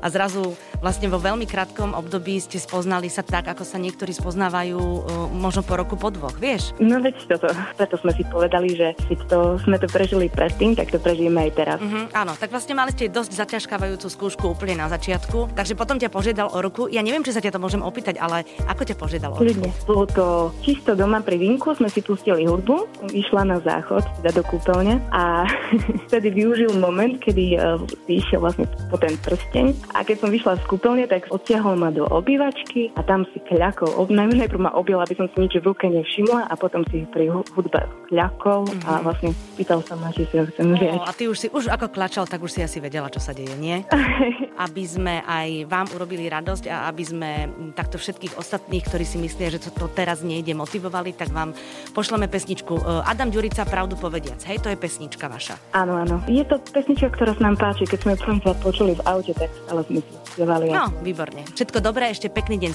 A 0.00 0.06
zrazu 0.08 0.56
vlastne 0.80 1.08
vo 1.12 1.20
veľmi 1.20 1.44
krátkom 1.44 1.92
období 1.94 2.40
ste 2.40 2.56
spoznali 2.60 3.08
sa 3.12 3.22
tak, 3.22 3.48
ako 3.52 3.64
sa 3.64 3.76
niektorí 3.76 4.12
spoznávajú 4.46 4.78
e, 4.78 5.00
možno 5.34 5.66
po 5.66 5.74
roku, 5.74 5.98
po 5.98 6.14
dvoch, 6.14 6.38
vieš? 6.38 6.70
no 6.78 7.02
veď 7.02 7.34
toto. 7.34 7.50
Preto 7.74 7.98
sme 7.98 8.14
si 8.14 8.22
povedali, 8.30 8.78
že 8.78 8.94
keď 9.10 9.18
to 9.26 9.38
sme 9.66 9.76
to 9.82 9.90
prežili 9.90 10.30
predtým, 10.30 10.78
tak 10.78 10.94
to 10.94 11.02
prežijeme 11.02 11.50
aj 11.50 11.52
teraz. 11.58 11.78
Uh-huh, 11.82 12.06
áno, 12.14 12.38
tak 12.38 12.54
vlastne 12.54 12.78
mali 12.78 12.94
ste 12.94 13.10
dosť 13.10 13.42
zaťažkávajúcu 13.42 14.06
skúšku 14.06 14.44
úplne 14.46 14.78
na 14.78 14.86
začiatku, 14.86 15.50
takže 15.58 15.74
potom 15.74 15.98
ťa 15.98 16.14
požiadal 16.14 16.54
o 16.54 16.58
ruku. 16.62 16.86
Ja 16.86 17.02
neviem, 17.02 17.26
či 17.26 17.34
sa 17.34 17.42
ťa 17.42 17.58
to 17.58 17.62
môžem 17.62 17.82
opýtať, 17.82 18.22
ale 18.22 18.46
ako 18.70 18.82
ťa 18.86 18.94
požiadal 18.94 19.34
o 19.34 19.42
ruku? 19.42 19.66
Bolo 19.82 20.04
to 20.06 20.26
čisto 20.62 20.94
doma 20.94 21.18
pri 21.26 21.42
vinku, 21.42 21.74
sme 21.74 21.90
si 21.90 22.06
pustili 22.06 22.46
hudbu, 22.46 23.10
išla 23.10 23.50
na 23.50 23.58
záchod, 23.58 24.06
teda 24.22 24.30
do 24.30 24.42
kúpeľne 24.46 25.02
a 25.10 25.42
vtedy 26.06 26.30
využil 26.30 26.78
moment, 26.78 27.18
kedy 27.18 27.58
uh, 27.58 27.82
si 28.06 28.22
išiel 28.22 28.46
vlastne 28.46 28.70
po 28.86 28.94
ten 28.94 29.18
prsteň 29.18 29.74
a 29.98 30.06
keď 30.06 30.16
som 30.22 30.30
vyšla 30.30 30.62
z 30.62 30.64
kúpeľne, 30.70 31.04
tak 31.10 31.26
odtiahol 31.34 31.74
ma 31.74 31.90
do 31.90 32.06
obývačky 32.06 32.94
a 32.94 33.02
tam 33.02 33.26
si 33.34 33.42
kľakol. 33.42 33.90
Ob, 33.96 34.12
najmä 34.12 34.35
najprv 34.38 34.60
ma 34.60 34.72
objel, 34.76 35.00
aby 35.00 35.14
som 35.16 35.26
si 35.32 35.36
nič 35.44 35.56
v 35.60 35.64
ruke 35.66 35.88
nevšimla 35.88 36.48
a 36.50 36.54
potom 36.54 36.84
si 36.92 37.04
pri 37.08 37.32
hu- 37.32 37.46
hudbe 37.56 37.88
kľakol 38.12 38.68
a 38.86 39.02
vlastne 39.02 39.32
pýtal 39.56 39.80
sa 39.82 39.96
ma, 39.98 40.12
či 40.12 40.28
si 40.28 40.36
ho 40.38 40.44
chcem 40.46 40.76
vziať. 40.76 40.96
O, 40.96 41.04
a 41.04 41.12
ty 41.12 41.24
už 41.26 41.36
si, 41.36 41.46
už 41.50 41.72
ako 41.72 41.90
klačal, 41.90 42.24
tak 42.28 42.42
už 42.44 42.52
si 42.52 42.60
asi 42.62 42.78
vedela, 42.78 43.10
čo 43.10 43.18
sa 43.18 43.32
deje, 43.32 43.56
nie? 43.58 43.82
Aby 44.64 44.84
sme 44.84 45.24
aj 45.26 45.68
vám 45.68 45.86
urobili 45.92 46.28
radosť 46.32 46.64
a 46.72 46.88
aby 46.88 47.04
sme 47.04 47.30
takto 47.76 48.00
všetkých 48.00 48.40
ostatných, 48.40 48.88
ktorí 48.88 49.04
si 49.04 49.20
myslia, 49.20 49.52
že 49.52 49.60
to, 49.68 49.84
teraz 49.92 50.24
nejde, 50.24 50.56
motivovali, 50.56 51.12
tak 51.12 51.28
vám 51.28 51.52
pošleme 51.92 52.24
pesničku. 52.24 52.72
E, 52.72 52.82
Adam 53.04 53.28
Ďurica, 53.28 53.68
pravdu 53.68 54.00
povediac. 54.00 54.40
Hej, 54.48 54.64
to 54.64 54.72
je 54.72 54.80
pesnička 54.80 55.28
vaša. 55.28 55.60
Áno, 55.76 56.00
áno. 56.00 56.24
Je 56.24 56.40
to 56.48 56.56
pesnička, 56.72 57.12
ktorá 57.12 57.36
sa 57.36 57.42
nám 57.52 57.60
páči. 57.60 57.84
Keď 57.84 57.98
sme 58.00 58.10
ju 58.16 58.18
prvýkrát 58.24 58.58
počuli 58.64 58.92
v 58.96 59.02
aute, 59.04 59.36
tak 59.36 59.52
stále 59.52 59.84
sme 59.84 60.00
si 60.00 60.12
spievali. 60.32 60.72
No, 60.72 60.88
výborne. 61.04 61.44
Všetko 61.52 61.78
dobré, 61.84 62.08
ešte 62.08 62.32
pekný 62.32 62.56
deň 62.56 62.72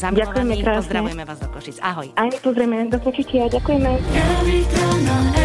krásne. 0.61 0.81
Pozdravujeme 0.81 1.23
vás 1.25 1.39
do 1.41 1.49
Košic. 1.51 1.77
Ahoj. 1.83 2.07
Aj 2.15 2.31
pozrieme 2.39 2.87
do 2.87 2.97
počutia. 3.03 3.51
Ďakujeme. 3.51 5.40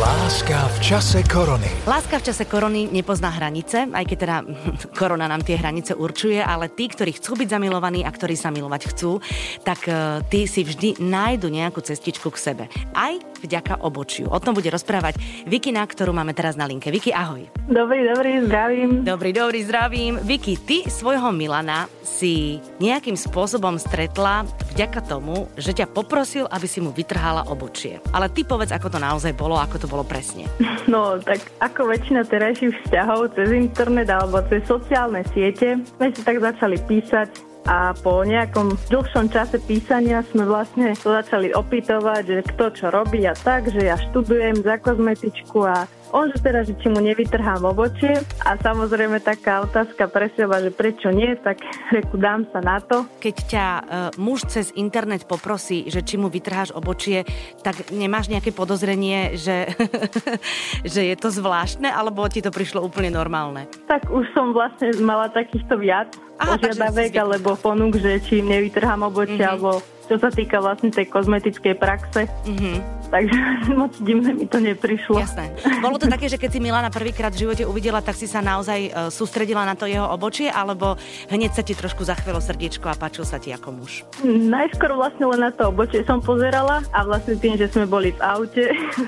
Láska 0.00 0.64
v 0.64 0.78
čase 0.80 1.20
korony. 1.28 1.68
Láska 1.84 2.24
v 2.24 2.32
čase 2.32 2.48
korony 2.48 2.88
nepozná 2.88 3.28
hranice, 3.36 3.84
aj 3.84 4.04
keď 4.08 4.16
teda 4.16 4.36
korona 5.00 5.28
nám 5.28 5.44
tie 5.44 5.60
hranice 5.60 5.92
určuje, 5.92 6.40
ale 6.40 6.72
tí, 6.72 6.88
ktorí 6.88 7.20
chcú 7.20 7.36
byť 7.36 7.52
zamilovaní 7.52 8.00
a 8.00 8.08
ktorí 8.08 8.32
sa 8.32 8.48
milovať 8.48 8.96
chcú, 8.96 9.20
tak 9.60 9.84
uh, 9.92 10.24
tí 10.24 10.48
si 10.48 10.64
vždy 10.64 11.04
nájdu 11.04 11.52
nejakú 11.52 11.84
cestičku 11.84 12.32
k 12.32 12.40
sebe. 12.40 12.64
Aj 12.96 13.12
vďaka 13.44 13.84
obočiu. 13.84 14.32
O 14.32 14.40
tom 14.40 14.56
bude 14.56 14.72
rozprávať 14.72 15.20
Vikina, 15.44 15.84
ktorú 15.84 16.16
máme 16.16 16.32
teraz 16.32 16.56
na 16.56 16.64
linke. 16.64 16.88
Viki, 16.88 17.12
ahoj. 17.12 17.44
Dobrý, 17.68 18.08
dobrý, 18.08 18.40
zdravím. 18.48 19.04
Dobrý, 19.04 19.36
dobrý, 19.36 19.60
zdravím. 19.68 20.16
Viki, 20.24 20.56
ty 20.56 20.88
svojho 20.88 21.28
Milana 21.28 21.92
si 22.00 22.56
nejakým 22.80 23.20
spôsobom 23.20 23.76
stretla 23.76 24.48
vďaka 24.72 25.00
tomu, 25.04 25.44
že 25.60 25.76
ťa 25.76 25.92
poprosil, 25.92 26.48
aby 26.48 26.64
si 26.64 26.80
mu 26.80 26.88
vytrhala 26.88 27.52
obočie. 27.52 28.00
Ale 28.16 28.32
ty 28.32 28.48
povedz, 28.48 28.72
ako 28.72 28.88
to 28.88 28.96
naozaj 28.96 29.36
bolo, 29.36 29.60
ako 29.60 29.76
to 29.76 29.86
bolo 29.90 30.06
presne. 30.06 30.46
No, 30.86 31.18
tak 31.18 31.42
ako 31.58 31.90
väčšina 31.90 32.22
terajších 32.26 32.86
vzťahov 32.86 33.34
cez 33.34 33.50
internet 33.50 34.06
alebo 34.10 34.38
cez 34.46 34.62
sociálne 34.64 35.26
siete 35.34 35.82
sme 35.98 36.14
si 36.14 36.22
tak 36.22 36.38
začali 36.38 36.78
písať 36.86 37.50
a 37.68 37.92
po 37.92 38.24
nejakom 38.24 38.72
dlhšom 38.88 39.28
čase 39.28 39.60
písania 39.60 40.24
sme 40.32 40.48
vlastne 40.48 40.96
to 40.96 41.12
začali 41.12 41.52
opýtovať, 41.52 42.22
že 42.24 42.40
kto 42.54 42.64
čo 42.72 42.86
robí 42.88 43.28
a 43.28 43.36
tak, 43.36 43.68
že 43.68 43.84
ja 43.84 44.00
študujem 44.00 44.64
za 44.64 44.80
kozmetičku 44.80 45.60
a 45.68 45.84
on, 46.10 46.30
že 46.34 46.38
teda, 46.42 46.66
že 46.66 46.74
či 46.78 46.90
mu 46.90 46.98
nevytrhám 46.98 47.62
obočie 47.62 48.18
a 48.42 48.58
samozrejme 48.58 49.22
taká 49.22 49.62
otázka 49.62 50.10
pre 50.10 50.30
seba, 50.34 50.58
že 50.58 50.74
prečo 50.74 51.10
nie, 51.14 51.34
tak 51.38 51.62
reku 51.94 52.18
dám 52.18 52.46
sa 52.50 52.58
na 52.62 52.82
to. 52.82 53.06
Keď 53.22 53.36
ťa 53.46 53.66
uh, 53.66 53.82
muž 54.18 54.46
cez 54.50 54.74
internet 54.74 55.26
poprosí, 55.26 55.86
že 55.86 56.02
či 56.02 56.18
mu 56.18 56.26
vytrháš 56.26 56.74
obočie, 56.74 57.22
tak 57.62 57.94
nemáš 57.94 58.30
nejaké 58.30 58.50
podozrenie, 58.50 59.38
že, 59.38 59.70
že 60.92 61.00
je 61.06 61.16
to 61.16 61.30
zvláštne, 61.30 61.86
alebo 61.86 62.26
ti 62.26 62.42
to 62.42 62.50
prišlo 62.50 62.82
úplne 62.82 63.14
normálne? 63.14 63.70
Tak 63.86 64.10
už 64.10 64.26
som 64.34 64.50
vlastne 64.50 64.90
mala 65.02 65.30
takýchto 65.30 65.78
viac 65.78 66.10
Aha, 66.42 66.56
požiadavek 66.56 67.14
alebo 67.14 67.54
ponúk, 67.54 68.00
že 68.00 68.18
či 68.24 68.42
im 68.42 68.50
nevytrhám 68.50 69.06
obočie, 69.06 69.40
mm-hmm. 69.40 69.54
alebo 69.54 69.78
čo 70.10 70.18
sa 70.18 70.32
týka 70.32 70.58
vlastne 70.58 70.90
tej 70.90 71.06
kozmetickej 71.06 71.74
praxe. 71.78 72.26
Mm-hmm 72.46 72.99
takže 73.10 73.38
moc 73.80 73.92
divné 73.98 74.32
mi 74.32 74.46
to 74.46 74.62
neprišlo. 74.62 75.18
Jasné. 75.18 75.52
Bolo 75.82 75.98
to 75.98 76.06
také, 76.06 76.30
že 76.30 76.38
keď 76.38 76.50
si 76.54 76.60
Milana 76.62 76.88
prvýkrát 76.88 77.34
v 77.34 77.46
živote 77.46 77.66
uvidela, 77.66 78.00
tak 78.00 78.16
si 78.16 78.30
sa 78.30 78.40
naozaj 78.40 78.80
uh, 78.88 78.90
sústredila 79.10 79.66
na 79.66 79.74
to 79.74 79.90
jeho 79.90 80.06
obočie, 80.08 80.48
alebo 80.48 80.94
hneď 81.28 81.50
sa 81.52 81.62
ti 81.66 81.74
trošku 81.74 82.06
zachvelo 82.06 82.38
srdiečko 82.38 82.88
a 82.88 82.94
páčil 82.94 83.26
sa 83.26 83.42
ti 83.42 83.50
ako 83.50 83.68
muž? 83.74 84.06
Najskôr 84.24 84.94
vlastne 84.94 85.26
len 85.26 85.42
na 85.42 85.50
to 85.50 85.68
obočie 85.68 86.06
som 86.06 86.22
pozerala 86.22 86.80
a 86.94 87.02
vlastne 87.04 87.36
tým, 87.36 87.58
že 87.58 87.68
sme 87.68 87.84
boli 87.84 88.14
v 88.14 88.20
aute, 88.22 88.64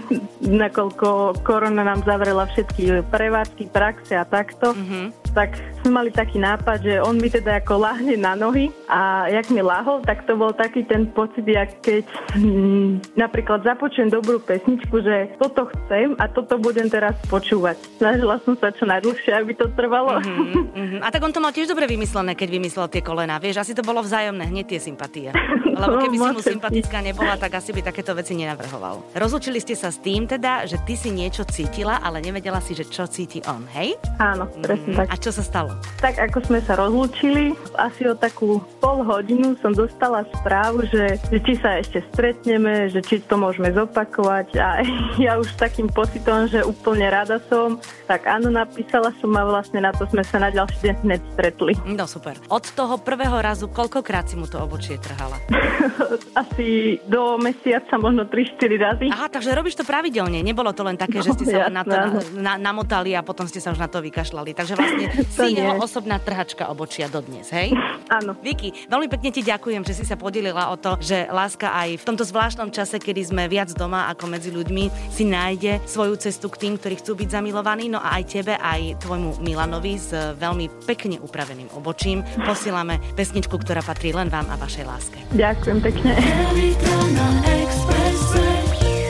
nakoľko 0.67 1.41
korona 1.47 1.87
nám 1.87 2.03
zavrela 2.03 2.51
všetky 2.51 3.07
prevádzky, 3.09 3.71
praxe 3.71 4.19
a 4.19 4.27
takto, 4.27 4.75
mm-hmm 4.75 5.23
tak 5.33 5.57
sme 5.83 5.99
mali 6.05 6.11
taký 6.13 6.37
nápad, 6.39 6.85
že 6.85 6.95
on 7.01 7.17
mi 7.17 7.33
teda 7.33 7.65
ako 7.65 7.89
lahne 7.89 8.15
na 8.21 8.37
nohy 8.37 8.69
a 8.87 9.27
jak 9.33 9.49
mi 9.49 9.65
lahol, 9.65 10.05
tak 10.05 10.29
to 10.29 10.37
bol 10.37 10.53
taký 10.53 10.85
ten 10.85 11.09
pocit, 11.09 11.49
jak 11.49 11.73
keď 11.81 12.05
hm, 12.37 13.17
napríklad 13.17 13.65
započujem 13.93 14.09
dobrú 14.09 14.41
pesničku, 14.41 15.05
že 15.05 15.37
toto 15.37 15.69
chcem 15.69 16.17
a 16.17 16.25
toto 16.25 16.57
budem 16.57 16.89
teraz 16.89 17.13
počúvať. 17.29 17.77
Snažila 18.01 18.41
som 18.41 18.57
sa 18.57 18.73
čo 18.73 18.89
najdlhšie, 18.89 19.37
aby 19.37 19.53
to 19.53 19.69
trvalo. 19.77 20.17
Mm-hmm, 20.17 20.65
mm-hmm. 20.73 21.01
A 21.05 21.13
tak 21.13 21.21
on 21.21 21.29
to 21.29 21.45
mal 21.45 21.53
tiež 21.53 21.69
dobre 21.69 21.85
vymyslené, 21.85 22.33
keď 22.33 22.57
vymyslel 22.57 22.89
tie 22.89 23.05
kolena. 23.05 23.37
Vieš, 23.37 23.61
asi 23.61 23.77
to 23.77 23.85
bolo 23.85 24.01
vzájomné, 24.01 24.49
hneď 24.49 24.65
tie 24.65 24.81
sympatie. 24.81 25.29
Lebo 25.73 25.97
keby 26.05 26.17
si 26.17 26.29
mu 26.37 26.41
sympatická 26.41 26.99
nebola, 27.01 27.35
tak 27.41 27.57
asi 27.57 27.73
by 27.73 27.81
takéto 27.81 28.13
veci 28.13 28.37
nenavrhoval. 28.37 29.17
Rozlučili 29.17 29.59
ste 29.59 29.75
sa 29.75 29.89
s 29.89 29.99
tým 29.99 30.29
teda, 30.29 30.69
že 30.69 30.77
ty 30.85 30.95
si 30.95 31.09
niečo 31.09 31.45
cítila, 31.49 32.01
ale 32.05 32.21
nevedela 32.21 32.61
si, 32.61 32.77
že 32.77 32.85
čo 32.85 33.09
cíti 33.09 33.41
on, 33.49 33.65
hej? 33.73 33.97
Áno, 34.21 34.49
presne 34.61 34.93
mm-hmm. 34.93 35.01
tak. 35.05 35.07
A 35.09 35.17
čo 35.17 35.31
sa 35.33 35.43
stalo? 35.43 35.71
Tak 36.01 36.21
ako 36.21 36.39
sme 36.45 36.61
sa 36.65 36.77
rozlúčili, 36.77 37.57
asi 37.81 38.05
o 38.07 38.15
takú 38.15 38.61
pol 38.79 39.03
hodinu 39.03 39.57
som 39.65 39.73
dostala 39.73 40.29
správu, 40.41 40.85
že, 40.91 41.17
že 41.31 41.39
či 41.41 41.55
sa 41.59 41.81
ešte 41.81 42.05
stretneme, 42.13 42.93
že 42.93 43.01
či 43.01 43.23
to 43.25 43.41
môžeme 43.41 43.73
zopakovať 43.73 44.49
a 44.61 44.69
ja 45.25 45.41
už 45.41 45.49
takým 45.57 45.89
pocitom, 45.89 46.47
že 46.49 46.65
úplne 46.65 47.09
rada 47.09 47.41
som, 47.49 47.81
tak 48.07 48.29
áno, 48.29 48.53
napísala 48.53 49.15
som 49.19 49.33
a 49.39 49.43
vlastne 49.47 49.81
na 49.81 49.95
to 49.95 50.05
sme 50.11 50.23
sa 50.27 50.37
na 50.43 50.53
ďalší 50.53 50.79
deň 50.83 50.97
hneď 51.07 51.21
stretli. 51.35 51.73
No 51.89 52.05
super. 52.05 52.37
Od 52.51 52.65
toho 52.75 53.01
prvého 53.01 53.39
razu 53.41 53.71
koľkokrát 53.71 54.29
si 54.29 54.37
mu 54.37 54.45
to 54.45 54.61
obočie 54.61 54.99
trhala? 55.01 55.39
asi 56.43 56.99
do 57.07 57.39
mesiaca, 57.39 57.95
možno 57.97 58.27
3-4 58.27 58.59
razy. 58.79 59.07
Aha, 59.13 59.29
takže 59.31 59.55
robíš 59.55 59.79
to 59.79 59.85
pravidelne. 59.87 60.43
Nebolo 60.43 60.75
to 60.75 60.83
len 60.85 60.99
také, 60.99 61.23
no, 61.23 61.25
že 61.25 61.31
ste 61.39 61.45
sa 61.49 61.59
jasné, 61.69 61.75
na 61.75 61.83
to 61.85 61.95
na, 61.95 62.07
na, 62.37 62.53
namotali 62.73 63.15
a 63.17 63.25
potom 63.25 63.47
ste 63.47 63.63
sa 63.63 63.73
už 63.73 63.81
na 63.81 63.89
to 63.89 64.03
vykašľali. 64.03 64.51
Takže 64.53 64.75
vlastne 64.77 65.07
si 65.37 65.49
jeho 65.57 65.79
osobná 65.81 66.19
trhačka 66.19 66.69
obočia 66.69 67.07
dodnes, 67.09 67.49
hej? 67.55 67.73
Áno. 68.19 68.37
Vicky, 68.43 68.75
veľmi 68.91 69.09
pekne 69.09 69.31
ti 69.33 69.41
ďakujem, 69.41 69.83
že 69.87 69.97
si 69.97 70.05
sa 70.05 70.19
podelila 70.19 70.69
o 70.75 70.77
to, 70.77 71.01
že 71.01 71.31
láska 71.31 71.73
aj 71.73 72.03
v 72.03 72.07
tomto 72.07 72.25
zvláštnom 72.27 72.69
čase, 72.69 73.01
kedy 73.01 73.33
sme 73.33 73.49
viac 73.49 73.73
doma 73.73 74.11
ako 74.13 74.29
medzi 74.29 74.53
ľuďmi, 74.53 75.13
si 75.15 75.25
nájde 75.25 75.81
svoju 75.89 76.19
cestu 76.21 76.53
k 76.53 76.69
tým, 76.69 76.75
ktorí 76.77 77.01
chcú 77.01 77.17
byť 77.17 77.29
zamilovaní. 77.41 77.89
No 77.89 78.03
a 78.03 78.21
aj 78.21 78.25
tebe, 78.29 78.55
aj 78.59 79.01
tvojmu 79.01 79.41
Milanovi 79.41 79.97
s 79.97 80.13
veľmi 80.13 80.85
pekne 80.85 81.17
upraveným 81.23 81.73
obočím 81.73 82.21
posílame 82.45 83.01
pesničku, 83.17 83.57
ktorá 83.57 83.81
patrí 83.81 84.13
len 84.13 84.29
vám 84.29 84.51
a 84.53 84.57
vašej 84.61 84.85
láske. 84.85 85.19
Ďakujem 85.33 85.52
pekne. 85.81 86.17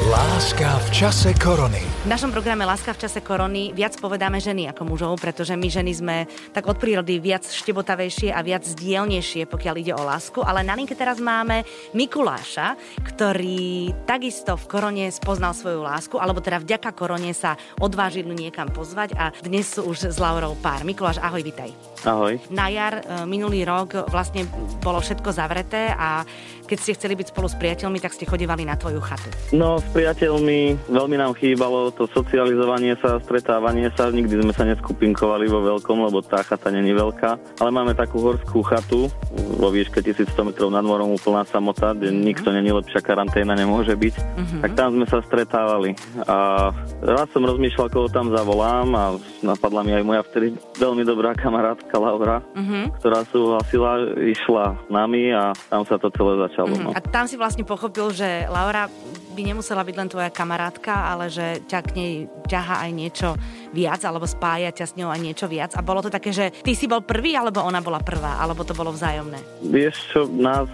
Láska 0.03 0.83
v 0.83 0.89
čase 0.91 1.31
korony. 1.39 1.79
V 1.79 2.11
našom 2.11 2.35
programe 2.35 2.67
Láska 2.67 2.91
v 2.91 3.07
čase 3.07 3.23
korony 3.23 3.71
viac 3.71 3.95
povedáme 4.03 4.43
ženy 4.43 4.67
ako 4.67 4.83
mužov, 4.91 5.15
pretože 5.23 5.55
my 5.55 5.71
ženy 5.71 5.93
sme 5.95 6.17
tak 6.51 6.67
od 6.67 6.75
prírody 6.75 7.23
viac 7.23 7.47
štebotavejšie 7.47 8.35
a 8.35 8.43
viac 8.43 8.67
dielnejšie, 8.67 9.47
pokiaľ 9.47 9.75
ide 9.79 9.95
o 9.95 10.03
lásku. 10.03 10.43
Ale 10.43 10.67
na 10.67 10.75
linke 10.75 10.99
teraz 10.99 11.23
máme 11.23 11.63
Mikuláša, 11.95 12.75
ktorý 13.15 13.95
takisto 14.03 14.59
v 14.59 14.67
korone 14.67 15.07
spoznal 15.15 15.55
svoju 15.55 15.87
lásku, 15.87 16.19
alebo 16.19 16.43
teda 16.43 16.59
vďaka 16.59 16.91
korone 16.99 17.31
sa 17.31 17.55
odvážil 17.79 18.27
niekam 18.27 18.75
pozvať 18.75 19.15
a 19.15 19.31
dnes 19.39 19.71
sú 19.71 19.87
už 19.87 20.11
s 20.11 20.19
Laurou 20.19 20.59
pár. 20.59 20.83
Mikuláš, 20.83 21.23
ahoj, 21.23 21.47
vitaj. 21.47 21.71
Ahoj. 22.03 22.43
Na 22.51 22.67
jar 22.67 22.99
e, 22.99 23.23
minulý 23.31 23.63
rok 23.63 24.11
vlastne 24.11 24.51
bolo 24.83 24.99
všetko 24.99 25.31
zavreté 25.31 25.95
a 25.95 26.27
keď 26.67 26.79
ste 26.81 26.97
chceli 26.97 27.15
byť 27.21 27.37
spolu 27.37 27.47
s 27.53 27.57
priateľmi, 27.61 28.01
tak 28.01 28.17
ste 28.17 28.25
chodívali 28.25 28.65
na 28.65 28.81
tvoju 28.81 28.97
chatu. 29.05 29.29
No, 29.53 29.77
priateľmi 29.93 30.89
veľmi 30.89 31.17
nám 31.21 31.37
chýbalo 31.37 31.93
to 31.93 32.09
socializovanie 32.11 32.97
sa, 32.99 33.21
stretávanie 33.21 33.93
sa. 33.93 34.09
Nikdy 34.09 34.43
sme 34.43 34.53
sa 34.57 34.65
neskupinkovali 34.65 35.47
vo 35.47 35.61
veľkom, 35.61 36.09
lebo 36.09 36.25
tá 36.25 36.41
chata 36.41 36.73
není 36.73 36.97
veľká. 36.97 37.61
Ale 37.61 37.71
máme 37.71 37.93
takú 37.93 38.25
horskú 38.25 38.65
chatu 38.65 39.13
vo 39.61 39.69
výške 39.69 40.01
1100 40.01 40.49
metrov 40.49 40.73
nad 40.73 40.83
morom, 40.83 41.13
úplná 41.13 41.45
samota, 41.45 41.93
kde 41.93 42.11
mm-hmm. 42.11 42.25
nikto 42.25 42.49
není 42.51 42.73
lepšia 42.73 43.05
karanténa 43.05 43.53
nemôže 43.53 43.93
byť. 43.93 44.15
Mm-hmm. 44.17 44.61
Tak 44.65 44.71
tam 44.75 44.89
sme 44.97 45.07
sa 45.07 45.19
stretávali. 45.21 45.93
A 46.25 46.69
raz 47.05 47.29
som 47.31 47.45
rozmýšľal, 47.45 47.93
koho 47.93 48.09
tam 48.09 48.33
zavolám 48.33 48.89
a 48.97 49.05
napadla 49.45 49.85
mi 49.85 49.93
aj 49.93 50.05
moja 50.09 50.23
vtedy 50.25 50.57
veľmi 50.81 51.05
dobrá 51.05 51.37
kamarátka 51.37 51.93
Laura, 52.01 52.41
mm-hmm. 52.57 52.97
ktorá 52.99 53.29
súhlasila, 53.29 54.17
išla 54.17 54.81
s 54.81 54.89
nami 54.89 55.37
a 55.37 55.53
tam 55.69 55.85
sa 55.85 56.01
to 56.01 56.09
celé 56.17 56.41
začalo. 56.49 56.73
Mm-hmm. 56.73 56.87
No. 56.89 56.97
A 56.97 57.01
tam 57.05 57.29
si 57.29 57.37
vlastne 57.37 57.69
pochopil, 57.69 58.09
že 58.17 58.49
Laura 58.49 58.89
by 59.33 59.43
nemusela 59.43 59.83
byť 59.83 59.97
len 59.97 60.09
tvoja 60.13 60.31
kamarátka, 60.31 60.93
ale 60.93 61.33
že 61.33 61.65
ťa 61.65 61.81
k 61.83 61.91
nej 61.97 62.13
ťaha 62.47 62.85
aj 62.85 62.91
niečo 62.93 63.29
viac, 63.73 64.05
alebo 64.05 64.29
spája 64.29 64.71
ťa 64.71 64.87
s 64.93 64.97
ňou 65.01 65.09
aj 65.09 65.21
niečo 65.25 65.47
viac. 65.49 65.73
A 65.75 65.81
bolo 65.81 66.05
to 66.05 66.13
také, 66.13 66.31
že 66.31 66.53
ty 66.63 66.77
si 66.77 66.85
bol 66.85 67.01
prvý, 67.01 67.35
alebo 67.35 67.65
ona 67.65 67.81
bola 67.81 67.99
prvá, 68.05 68.37
alebo 68.39 68.63
to 68.63 68.77
bolo 68.77 68.93
vzájomné? 68.93 69.41
Vieš 69.65 69.97
čo, 70.13 70.21
nás 70.29 70.69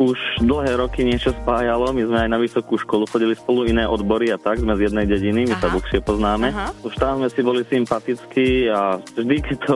už 0.00 0.18
dlhé 0.42 0.76
roky 0.76 1.06
niečo 1.06 1.30
spájalo. 1.44 1.94
My 1.94 2.02
sme 2.04 2.18
aj 2.26 2.30
na 2.30 2.38
vysokú 2.40 2.74
školu 2.80 3.06
chodili 3.06 3.34
spolu 3.38 3.68
iné 3.68 3.86
odbory 3.86 4.32
a 4.34 4.38
tak, 4.40 4.58
sme 4.60 4.74
z 4.74 4.90
jednej 4.90 5.06
dediny, 5.06 5.46
my 5.48 5.54
Aha. 5.56 5.62
sa 5.62 5.68
dlhšie 5.70 6.00
poznáme. 6.02 6.48
Aha. 6.50 6.68
Už 6.82 6.94
tam 6.98 7.22
sme 7.22 7.28
si 7.30 7.40
boli 7.40 7.62
sympatickí 7.66 8.68
a 8.70 8.98
vždy, 8.98 9.36
keď 9.42 9.56
to 9.66 9.74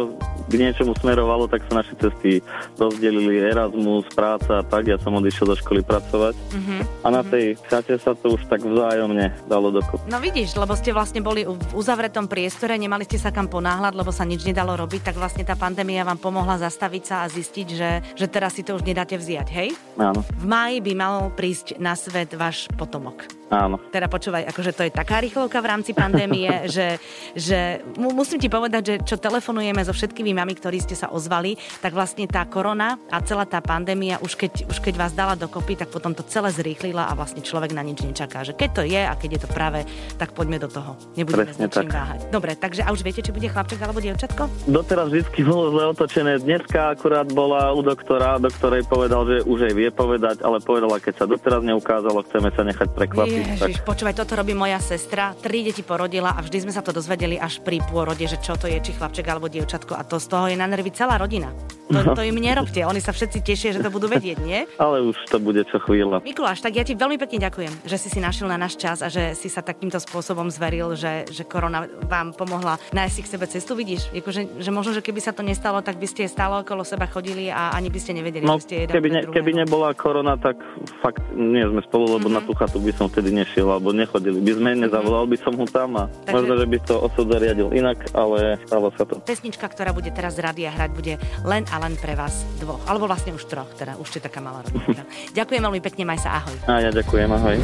k 0.48 0.52
niečomu 0.58 0.92
smerovalo, 0.98 1.46
tak 1.46 1.62
sa 1.68 1.82
naše 1.82 1.94
cesty 1.98 2.40
rozdelili 2.78 3.38
Erasmus, 3.42 4.08
práca 4.14 4.60
a 4.60 4.66
tak. 4.66 4.88
Ja 4.88 4.96
som 4.98 5.14
odišiel 5.18 5.52
do 5.52 5.56
školy 5.58 5.84
pracovať 5.84 6.34
uh-huh. 6.34 6.80
a 7.04 7.06
na 7.12 7.20
uh-huh. 7.20 7.32
tej 7.32 7.44
chate 7.68 7.94
sa 8.00 8.16
to 8.16 8.34
už 8.34 8.42
tak 8.48 8.64
vzájomne 8.64 9.34
dalo 9.46 9.74
dokopy. 9.74 10.08
No 10.08 10.18
vidíš, 10.22 10.56
lebo 10.56 10.72
ste 10.74 10.94
vlastne 10.94 11.20
boli 11.20 11.44
v 11.44 11.72
uzavretom 11.76 12.26
priestore, 12.30 12.78
nemali 12.78 13.04
ste 13.04 13.20
sa 13.20 13.34
kam 13.34 13.50
ponáhľať, 13.50 13.92
lebo 13.92 14.10
sa 14.14 14.24
nič 14.24 14.46
nedalo 14.46 14.74
robiť, 14.78 15.12
tak 15.12 15.16
vlastne 15.20 15.44
tá 15.44 15.54
pandémia 15.58 16.06
vám 16.06 16.18
pomohla 16.18 16.56
zastaviť 16.58 17.02
sa 17.04 17.16
a 17.24 17.30
zistiť, 17.30 17.66
že, 17.68 17.90
že 18.16 18.26
teraz 18.30 18.56
si 18.56 18.62
to 18.64 18.78
už 18.78 18.86
nedáte 18.86 19.18
vziať, 19.18 19.48
hej? 19.52 19.57
Áno. 19.98 20.22
V 20.22 20.44
máji 20.46 20.78
by 20.78 20.92
mal 20.94 21.16
prísť 21.34 21.82
na 21.82 21.98
svet 21.98 22.30
váš 22.38 22.70
potomok. 22.78 23.37
Áno. 23.48 23.80
Teda 23.88 24.06
počúvaj, 24.12 24.44
akože 24.52 24.72
to 24.76 24.82
je 24.88 24.92
taká 24.92 25.24
rýchlovka 25.24 25.58
v 25.64 25.70
rámci 25.72 25.96
pandémie, 25.96 26.48
že, 26.74 27.00
že 27.32 27.80
mu, 27.96 28.12
musím 28.12 28.40
ti 28.40 28.52
povedať, 28.52 28.82
že 28.84 28.94
čo 29.04 29.16
telefonujeme 29.16 29.80
so 29.84 29.96
všetkými 29.96 30.36
mami, 30.36 30.52
ktorí 30.56 30.78
ste 30.84 30.96
sa 30.96 31.08
ozvali, 31.08 31.56
tak 31.80 31.96
vlastne 31.96 32.28
tá 32.28 32.44
korona 32.44 33.00
a 33.08 33.24
celá 33.24 33.48
tá 33.48 33.60
pandémia, 33.64 34.20
už 34.20 34.36
keď, 34.36 34.68
už 34.68 34.78
keď 34.84 34.94
vás 35.00 35.12
dala 35.16 35.34
dokopy, 35.34 35.80
tak 35.80 35.88
potom 35.88 36.12
to 36.12 36.24
celé 36.28 36.52
zrýchlila 36.52 37.08
a 37.08 37.16
vlastne 37.16 37.40
človek 37.40 37.72
na 37.72 37.80
nič 37.80 38.04
nečaká. 38.04 38.44
Že 38.44 38.54
keď 38.56 38.70
to 38.76 38.82
je 38.84 39.00
a 39.00 39.14
keď 39.16 39.30
je 39.34 39.40
to 39.44 39.48
práve, 39.50 39.80
tak 40.20 40.36
poďme 40.36 40.60
do 40.60 40.68
toho. 40.68 40.94
Nebudeme 41.16 41.48
Presne 41.48 41.56
s 41.56 41.64
ničím 41.64 41.88
tak. 41.88 41.96
váhať. 41.96 42.20
Dobre, 42.28 42.52
takže 42.54 42.84
a 42.84 42.92
už 42.92 43.00
viete, 43.00 43.24
či 43.24 43.32
bude 43.32 43.48
chlapček 43.48 43.80
alebo 43.80 43.98
dievčatko? 44.04 44.68
Doteraz 44.68 45.08
vždy 45.08 45.40
bolo 45.42 45.72
zle 45.72 45.84
otočené. 45.96 46.32
Dneska 46.44 46.92
akurát 46.92 47.28
bola 47.32 47.72
u 47.72 47.80
doktora, 47.80 48.36
do 48.36 48.52
ktorej 48.52 48.84
povedal, 48.84 49.24
že 49.24 49.36
už 49.48 49.72
aj 49.72 49.74
vie 49.74 49.88
povedať, 49.88 50.36
ale 50.44 50.60
povedala, 50.60 51.00
keď 51.00 51.24
sa 51.24 51.26
doteraz 51.26 51.64
neukázalo, 51.64 52.22
chceme 52.28 52.52
sa 52.52 52.62
nechať 52.66 52.88
prekvapiť. 52.92 53.37
Tak 53.38 53.68
Ježiš, 53.68 53.80
počúvaj, 53.82 54.14
toto 54.14 54.34
robí 54.34 54.52
moja 54.52 54.78
sestra. 54.78 55.34
Tri 55.34 55.62
deti 55.62 55.80
porodila 55.80 56.30
a 56.30 56.40
vždy 56.40 56.64
sme 56.64 56.72
sa 56.72 56.80
to 56.80 56.90
dozvedeli 56.90 57.36
až 57.36 57.58
pri 57.58 57.78
pôrode, 57.82 58.20
že 58.20 58.36
čo 58.36 58.54
to 58.54 58.64
je, 58.64 58.78
či 58.78 58.92
chlapček 58.92 59.24
alebo 59.24 59.46
dievčatko. 59.46 59.92
A 59.92 60.02
to 60.02 60.16
z 60.16 60.26
toho 60.26 60.46
je 60.46 60.56
na 60.56 60.64
nervy 60.64 60.90
celá 60.90 61.16
rodina. 61.16 61.50
To, 61.88 62.12
to 62.12 62.20
im 62.20 62.36
nerobte. 62.36 62.84
Oni 62.84 62.98
sa 62.98 63.10
všetci 63.10 63.38
tešia, 63.40 63.72
že 63.72 63.80
to 63.80 63.88
budú 63.88 64.06
vedieť, 64.06 64.38
nie? 64.38 64.68
ale 64.78 65.00
už 65.00 65.16
to 65.26 65.38
bude 65.38 65.64
čo 65.64 65.80
chvíľa. 65.80 66.20
Mikuláš, 66.20 66.60
tak 66.60 66.74
ja 66.74 66.82
ti 66.82 66.92
veľmi 66.92 67.16
pekne 67.16 67.40
ďakujem, 67.40 67.72
že 67.82 67.96
si 67.96 68.08
si 68.08 68.18
našiel 68.18 68.44
na 68.46 68.56
náš 68.56 68.76
čas 68.76 69.00
a 69.00 69.08
že 69.08 69.32
si 69.32 69.48
sa 69.48 69.60
takýmto 69.60 69.96
spôsobom 69.96 70.48
zveril, 70.48 70.92
že, 70.92 71.24
že 71.26 71.42
korona 71.42 71.88
vám 72.04 72.32
pomohla 72.32 72.76
nájsť 72.92 73.14
si 73.14 73.22
k 73.22 73.30
sebe 73.30 73.46
cestu. 73.46 73.72
Vidíš, 73.72 74.12
akože, 74.12 74.60
že 74.60 74.68
možno, 74.68 74.92
že 74.92 75.00
keby 75.00 75.16
sa 75.18 75.32
to 75.32 75.40
nestalo, 75.40 75.80
tak 75.80 75.96
by 75.96 76.04
ste 76.04 76.26
stále 76.26 76.60
okolo 76.60 76.84
seba 76.84 77.06
chodili 77.06 77.48
a 77.48 77.72
ani 77.72 77.88
by 77.88 77.98
ste 77.98 78.12
nevedeli, 78.12 78.44
No, 78.44 78.56
že 78.56 78.64
ste 78.64 78.76
jeden 78.82 78.92
keby, 78.92 79.08
ne, 79.08 79.20
druhého. 79.22 79.34
keby 79.34 79.50
nebola 79.56 79.88
korona, 79.92 80.36
tak 80.36 80.60
fakt 80.98 81.24
nie 81.32 81.62
sme 81.62 81.80
spolu, 81.82 82.18
lebo 82.18 82.28
Mhm. 82.28 82.34
na 82.34 82.40
tú 82.40 82.52
chatu 82.52 82.76
by 82.78 82.92
som 82.92 83.08
vtedy 83.08 83.27
nešiel, 83.32 83.68
alebo 83.68 83.92
nechodili 83.92 84.38
by 84.40 84.52
sme, 84.54 84.70
nezavolal 84.78 85.24
by 85.26 85.36
som 85.40 85.52
ho 85.56 85.66
tam 85.68 85.90
a 85.96 86.04
Takže- 86.08 86.32
možno, 86.34 86.52
že 86.58 86.66
by 86.66 86.78
to 86.84 86.94
osud 87.00 87.26
zariadil 87.28 87.68
inak, 87.72 87.98
ale 88.12 88.56
stalo 88.66 88.88
sa 88.94 89.04
to. 89.04 89.20
Pesnička, 89.22 89.66
ktorá 89.68 89.90
bude 89.92 90.10
teraz 90.12 90.36
z 90.36 90.44
rádia 90.44 90.70
hrať, 90.72 90.90
bude 90.92 91.14
len 91.44 91.62
a 91.68 91.76
len 91.80 91.94
pre 91.96 92.14
vás 92.14 92.44
dvoch. 92.58 92.80
Alebo 92.88 93.08
vlastne 93.08 93.32
už 93.34 93.44
troch, 93.48 93.68
teda 93.76 93.96
už 93.98 94.06
ste 94.08 94.20
taká 94.20 94.40
malá 94.40 94.64
rodinka. 94.64 95.02
Ďakujem 95.38 95.62
veľmi 95.64 95.80
pekne, 95.82 96.02
maj 96.04 96.20
sa, 96.20 96.42
ahoj. 96.42 96.56
A 96.68 96.84
ja 96.84 96.90
ďakujem, 96.92 97.28
ahoj. 97.32 97.56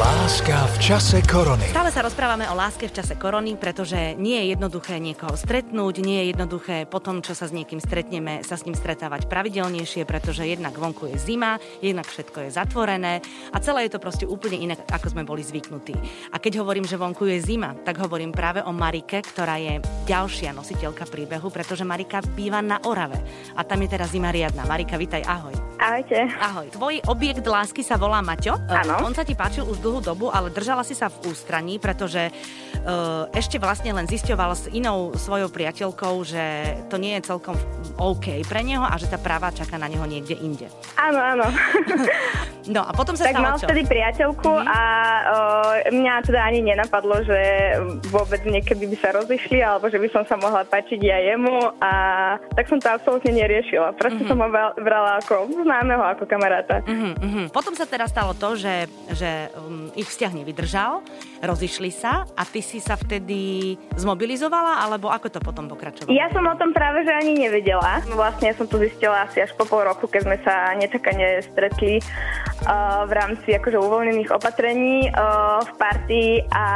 Láska 0.00 0.64
v 0.64 0.76
čase 0.80 1.20
korony. 1.28 1.68
Stále 1.76 1.92
sa 1.92 2.00
rozprávame 2.00 2.48
o 2.48 2.56
láske 2.56 2.88
v 2.88 2.96
čase 2.96 3.20
korony, 3.20 3.60
pretože 3.60 4.16
nie 4.16 4.40
je 4.40 4.56
jednoduché 4.56 4.96
niekoho 4.96 5.36
stretnúť, 5.36 6.00
nie 6.00 6.24
je 6.24 6.32
jednoduché 6.32 6.88
po 6.88 7.04
tom, 7.04 7.20
čo 7.20 7.36
sa 7.36 7.44
s 7.44 7.52
niekým 7.52 7.84
stretneme, 7.84 8.40
sa 8.40 8.56
s 8.56 8.64
ním 8.64 8.72
stretávať 8.72 9.28
pravidelnejšie, 9.28 10.08
pretože 10.08 10.48
jednak 10.48 10.72
vonku 10.72 11.04
je 11.12 11.20
zima, 11.20 11.60
jednak 11.84 12.08
všetko 12.08 12.48
je 12.48 12.56
zatvorené 12.56 13.20
a 13.52 13.60
celé 13.60 13.92
je 13.92 13.92
to 13.92 14.00
proste 14.00 14.24
úplne 14.24 14.72
inak, 14.72 14.88
ako 14.88 15.12
sme 15.12 15.28
boli 15.28 15.44
zvyknutí. 15.44 15.92
A 16.32 16.40
keď 16.40 16.64
hovorím, 16.64 16.88
že 16.88 16.96
vonku 16.96 17.28
je 17.28 17.36
zima, 17.44 17.76
tak 17.84 18.00
hovorím 18.00 18.32
práve 18.32 18.64
o 18.64 18.72
Marike, 18.72 19.20
ktorá 19.20 19.60
je 19.60 19.84
ďalšia 20.08 20.56
nositeľka 20.56 21.12
príbehu, 21.12 21.52
pretože 21.52 21.84
Marika 21.84 22.24
býva 22.24 22.64
na 22.64 22.80
Orave 22.88 23.20
a 23.52 23.60
tam 23.68 23.84
je 23.84 23.92
teraz 23.92 24.16
zima 24.16 24.32
riadna. 24.32 24.64
Marika, 24.64 24.96
vitaj, 24.96 25.28
ahoj. 25.28 25.52
Ahojte. 25.80 26.28
Ahoj. 26.36 26.66
Tvoj 26.76 26.94
objekt 27.08 27.40
lásky 27.40 27.80
sa 27.80 27.96
volá 27.96 28.20
Maťo. 28.20 28.52
Áno. 28.68 29.00
On 29.00 29.16
sa 29.16 29.24
ti 29.24 29.32
páčil 29.32 29.64
už 29.64 29.80
dlhú 29.90 29.98
dobu, 30.06 30.30
ale 30.30 30.54
držala 30.54 30.86
si 30.86 30.94
sa 30.94 31.10
v 31.10 31.34
ústraní, 31.34 31.82
pretože 31.82 32.30
uh, 32.30 33.26
ešte 33.34 33.58
vlastne 33.58 33.90
len 33.90 34.06
zisťoval 34.06 34.50
s 34.54 34.70
inou 34.70 35.10
svojou 35.18 35.50
priateľkou, 35.50 36.14
že 36.22 36.78
to 36.86 36.94
nie 36.94 37.18
je 37.18 37.26
celkom 37.26 37.58
OK 37.98 38.46
pre 38.46 38.62
neho 38.62 38.86
a 38.86 38.94
že 38.94 39.10
tá 39.10 39.18
práva 39.18 39.50
čaká 39.50 39.74
na 39.74 39.90
neho 39.90 40.06
niekde 40.06 40.38
inde. 40.38 40.70
Áno, 40.94 41.18
áno. 41.18 41.46
No 42.66 42.82
a 42.82 42.92
potom 42.92 43.14
sa 43.14 43.24
tak 43.24 43.34
stalo 43.34 43.46
mal 43.46 43.56
čo? 43.56 43.64
vtedy 43.64 43.82
priateľku 43.84 44.50
Mhm. 44.50 44.66
a 44.66 44.80
o, 45.22 45.38
mňa 45.90 46.14
teda 46.22 46.40
ani 46.42 46.60
nenapadlo, 46.60 47.22
že 47.22 47.38
vôbec 48.06 48.42
niekedy 48.42 48.84
by 48.84 48.96
sa 48.96 49.08
rozišli 49.12 49.58
alebo 49.58 49.86
že 49.86 49.96
by 49.96 50.08
som 50.10 50.22
sa 50.22 50.36
mohla 50.36 50.62
páčiť 50.62 51.00
ja 51.00 51.16
jemu 51.22 51.56
a 51.78 51.92
tak 52.52 52.66
som 52.66 52.76
to 52.76 52.88
absolútne 52.88 53.32
neriešila. 53.32 53.94
Proste 53.94 54.22
som 54.24 54.36
ho 54.36 54.48
bral- 54.48 54.76
brala 54.76 55.18
ako 55.18 55.48
známeho, 55.48 56.02
ako 56.02 56.24
kamaráta. 56.24 56.84
Mhm, 56.84 57.10
mhm. 57.16 57.42
Potom 57.48 57.72
sa 57.72 57.84
teda 57.84 58.04
stalo 58.04 58.32
to, 58.32 58.54
že, 58.54 58.84
že 59.10 59.30
um, 59.54 59.88
ich 59.94 60.06
vzťah 60.06 60.32
nevydržal, 60.34 61.00
rozišli 61.40 61.88
sa 61.88 62.28
a 62.30 62.42
ty 62.42 62.60
si 62.60 62.76
sa 62.78 62.94
vtedy 62.94 63.74
zmobilizovala, 63.94 64.80
alebo 64.80 65.08
ako 65.08 65.28
to 65.28 65.40
potom 65.40 65.64
pokračovalo? 65.66 66.10
Ja 66.10 66.28
som 66.28 66.42
o 66.42 66.54
tom 66.54 66.70
práve 66.70 67.00
že 67.00 67.12
ani 67.12 67.38
nevedela. 67.38 68.02
Vlastne 68.06 68.52
som 68.52 68.64
to 68.64 68.76
zistila 68.76 69.24
asi 69.24 69.40
až 69.40 69.54
po 69.54 69.64
pol 69.64 69.82
roku, 69.82 70.04
keď 70.04 70.22
sme 70.22 70.36
sa 70.40 70.74
nečakane 70.74 71.40
stretli 71.42 72.02
v 73.06 73.12
rámci 73.12 73.56
akože 73.56 73.80
uvoľnených 73.80 74.30
opatrení 74.30 75.08
uh, 75.08 75.64
v 75.64 75.70
partii 75.80 76.32
a 76.52 76.66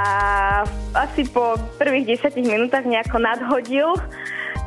asi 0.96 1.28
po 1.28 1.60
prvých 1.76 2.24
10 2.24 2.40
minútach 2.40 2.88
nejako 2.88 3.20
nadhodil 3.20 3.92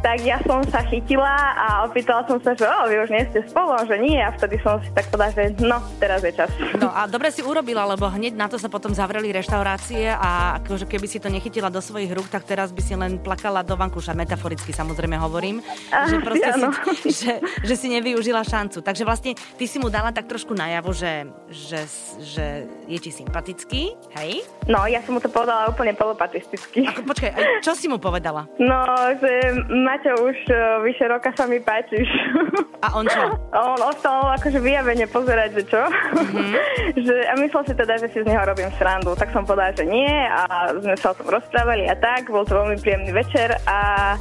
tak 0.01 0.21
ja 0.21 0.37
som 0.45 0.61
sa 0.69 0.85
chytila 0.85 1.57
a 1.57 1.67
opýtala 1.89 2.21
som 2.29 2.37
sa, 2.41 2.53
že 2.53 2.65
o, 2.65 2.85
vy 2.85 2.95
už 3.01 3.09
nie 3.09 3.23
ste 3.33 3.41
spolu, 3.49 3.73
a 3.73 3.81
že 3.83 3.97
nie 3.97 4.21
a 4.21 4.29
vtedy 4.33 4.61
som 4.61 4.77
si 4.81 4.89
tak 4.93 5.09
povedala, 5.09 5.33
že 5.33 5.43
no, 5.61 5.77
teraz 5.97 6.21
je 6.21 6.33
čas. 6.33 6.51
No 6.77 6.93
a 6.93 7.09
dobre 7.09 7.33
si 7.33 7.41
urobila, 7.41 7.83
lebo 7.89 8.05
hneď 8.05 8.37
na 8.37 8.45
to 8.45 8.61
sa 8.61 8.69
potom 8.69 8.93
zavreli 8.93 9.33
reštaurácie 9.33 10.13
a 10.13 10.61
akože 10.61 10.85
keby 10.85 11.07
si 11.09 11.17
to 11.17 11.27
nechytila 11.27 11.73
do 11.73 11.81
svojich 11.81 12.13
rúk, 12.13 12.29
tak 12.29 12.45
teraz 12.45 12.69
by 12.69 12.81
si 12.81 12.93
len 12.93 13.17
plakala 13.17 13.65
do 13.65 13.73
vankúša, 13.73 14.13
metaforicky 14.13 14.69
samozrejme 14.71 15.17
hovorím, 15.17 15.65
Á, 15.89 16.07
že 16.07 16.17
proste 16.21 16.49
si, 16.53 17.09
že, 17.25 17.33
že 17.65 17.75
si 17.75 17.87
nevyužila 17.89 18.45
šancu. 18.45 18.85
Takže 18.85 19.03
vlastne 19.03 19.31
ty 19.33 19.65
si 19.65 19.81
mu 19.81 19.89
dala 19.89 20.13
tak 20.13 20.29
trošku 20.29 20.53
najavo, 20.53 20.93
že, 20.93 21.25
že, 21.49 21.81
že 22.21 22.45
je 22.87 22.97
ti 23.03 23.11
sympatický, 23.11 23.99
hej? 24.15 24.47
No, 24.71 24.87
ja 24.87 25.03
som 25.03 25.15
mu 25.15 25.19
to 25.19 25.27
povedala 25.27 25.67
úplne 25.67 25.91
polopatisticky. 25.91 26.87
Ako, 26.87 27.03
počkaj, 27.03 27.31
a 27.35 27.39
čo 27.59 27.75
si 27.75 27.91
mu 27.91 27.99
povedala? 27.99 28.47
No, 28.57 28.79
že 29.19 29.59
Maťo, 29.67 30.23
už 30.23 30.37
uh, 30.47 30.79
vyše 30.87 31.05
roka 31.11 31.35
sa 31.35 31.45
mi 31.45 31.59
páčiš. 31.59 32.07
A 32.85 32.93
on 32.93 33.09
čo? 33.09 33.33
On 33.57 33.79
ostal 33.81 34.21
akože 34.37 34.61
vyjavene 34.61 35.09
pozerať, 35.09 35.49
že 35.59 35.63
čo. 35.65 35.81
Mhm. 36.13 36.53
že, 37.09 37.15
a 37.25 37.33
myslel 37.41 37.63
si 37.65 37.73
teda, 37.73 37.97
že 37.97 38.07
si 38.13 38.21
z 38.21 38.29
neho 38.29 38.45
robím 38.45 38.69
srandu. 38.77 39.17
Tak 39.17 39.33
som 39.33 39.49
povedala, 39.49 39.73
že 39.73 39.81
nie 39.81 40.05
a 40.29 40.69
sme 40.77 40.93
sa 40.93 41.11
o 41.11 41.17
tom 41.17 41.25
rozprávali 41.25 41.89
a 41.89 41.97
tak. 41.97 42.29
Bol 42.29 42.45
to 42.45 42.53
veľmi 42.53 42.77
príjemný 42.77 43.11
večer 43.17 43.57
a 43.65 44.13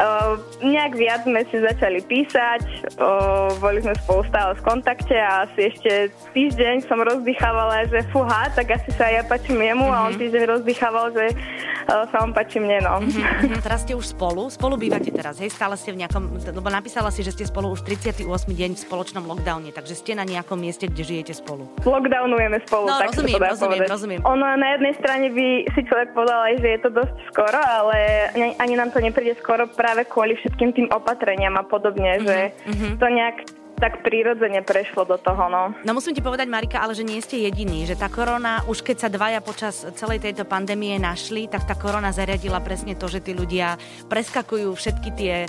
uh, 0.00 0.32
nejak 0.60 0.92
viac 0.94 1.20
sme 1.22 1.44
si 1.46 1.56
začali 1.56 2.00
písať. 2.00 2.62
Uh, 2.96 3.52
boli 3.56 3.78
sme 3.78 3.92
spolu 3.98 4.24
stále 4.24 4.56
v 4.56 4.62
kontakte 4.62 5.14
a 5.14 5.44
asi 5.44 5.70
ešte 5.70 5.92
týždeň 6.30 6.84
som 6.84 6.98
rozdychávala, 6.98 7.84
že 7.86 8.00
fúha, 8.08 8.48
tak 8.50 8.72
asi 8.72 8.90
sa 8.92 9.06
ja 9.06 9.20
pačím 9.22 9.60
jemu 9.60 9.86
a 9.86 10.08
on 10.08 10.14
týždeň 10.14 10.42
rozdychával, 10.50 11.12
že 11.12 11.32
uh, 11.32 12.08
sa 12.08 12.16
on 12.18 12.32
pačí 12.32 12.56
mne, 12.56 12.80
no. 12.80 13.00
Mhm, 13.00 13.60
teraz 13.66 13.82
ste 13.82 13.92
už 13.92 14.10
spolu, 14.10 14.48
spolu 14.48 14.76
bývate 14.76 15.10
teraz, 15.10 15.36
hej? 15.36 15.50
Stále 15.50 15.76
ste 15.76 15.92
v 15.92 16.00
nejakom, 16.00 16.22
lebo 16.40 16.68
napísala 16.68 17.10
si, 17.10 17.20
že 17.20 17.30
ste 17.30 17.44
spolu 17.44 17.70
už 17.70 17.84
38. 17.84 18.24
deň 18.46 18.70
v 18.72 18.80
spoločnom 18.80 19.22
lockdowne, 19.22 19.70
takže 19.70 19.94
ste 19.94 20.12
na 20.12 20.24
nejakom 20.24 20.56
mieste, 20.56 20.86
kde 20.86 21.02
žijete 21.02 21.34
spolu. 21.34 21.68
Lockdownujeme 21.82 22.62
spolu, 22.64 22.86
No, 22.86 22.96
tak 22.96 23.12
rozumiem, 23.12 23.34
to 23.34 23.38
dá 23.38 23.50
rozumiem, 23.50 23.70
povedať. 23.76 23.90
rozumiem. 23.90 24.20
Ono 24.24 24.46
na 24.56 24.68
jednej 24.70 24.94
strane 24.96 25.26
by 25.28 25.46
si 25.68 25.80
človek 25.82 26.08
povedal 26.10 26.40
aj, 26.42 26.54
že 26.56 26.68
je 26.68 26.80
to 26.80 26.90
dosť 26.92 27.14
skoro, 27.28 27.58
ale 27.58 27.96
ani- 28.30 28.56
ani 28.56 28.74
nám 28.74 28.90
to 28.90 28.98
nepríde 28.98 29.34
skoro 29.36 29.66
práve 29.66 29.89
kvôli 30.06 30.38
všetkým 30.38 30.70
tým 30.76 30.88
opatreniam 30.90 31.54
a 31.58 31.64
podobne, 31.64 32.22
že 32.22 32.54
mhm. 32.66 32.98
to 32.98 33.06
nejak 33.10 33.36
tak 33.80 34.04
prirodzene 34.04 34.60
prešlo 34.60 35.08
do 35.08 35.16
toho, 35.16 35.48
no. 35.48 35.72
No 35.88 35.96
musím 35.96 36.12
ti 36.12 36.20
povedať, 36.20 36.44
Marika, 36.52 36.84
ale 36.84 36.92
že 36.92 37.00
nie 37.00 37.16
ste 37.24 37.48
jediní, 37.48 37.88
že 37.88 37.96
tá 37.96 38.12
korona, 38.12 38.60
už 38.68 38.84
keď 38.84 38.96
sa 39.00 39.08
dvaja 39.08 39.40
počas 39.40 39.88
celej 39.96 40.20
tejto 40.20 40.44
pandémie 40.44 41.00
našli, 41.00 41.48
tak 41.48 41.64
tá 41.64 41.72
korona 41.72 42.12
zariadila 42.12 42.60
presne 42.60 42.92
to, 42.92 43.08
že 43.08 43.24
tí 43.24 43.32
ľudia 43.32 43.80
preskakujú 44.12 44.68
všetky 44.76 45.08
tie 45.16 45.48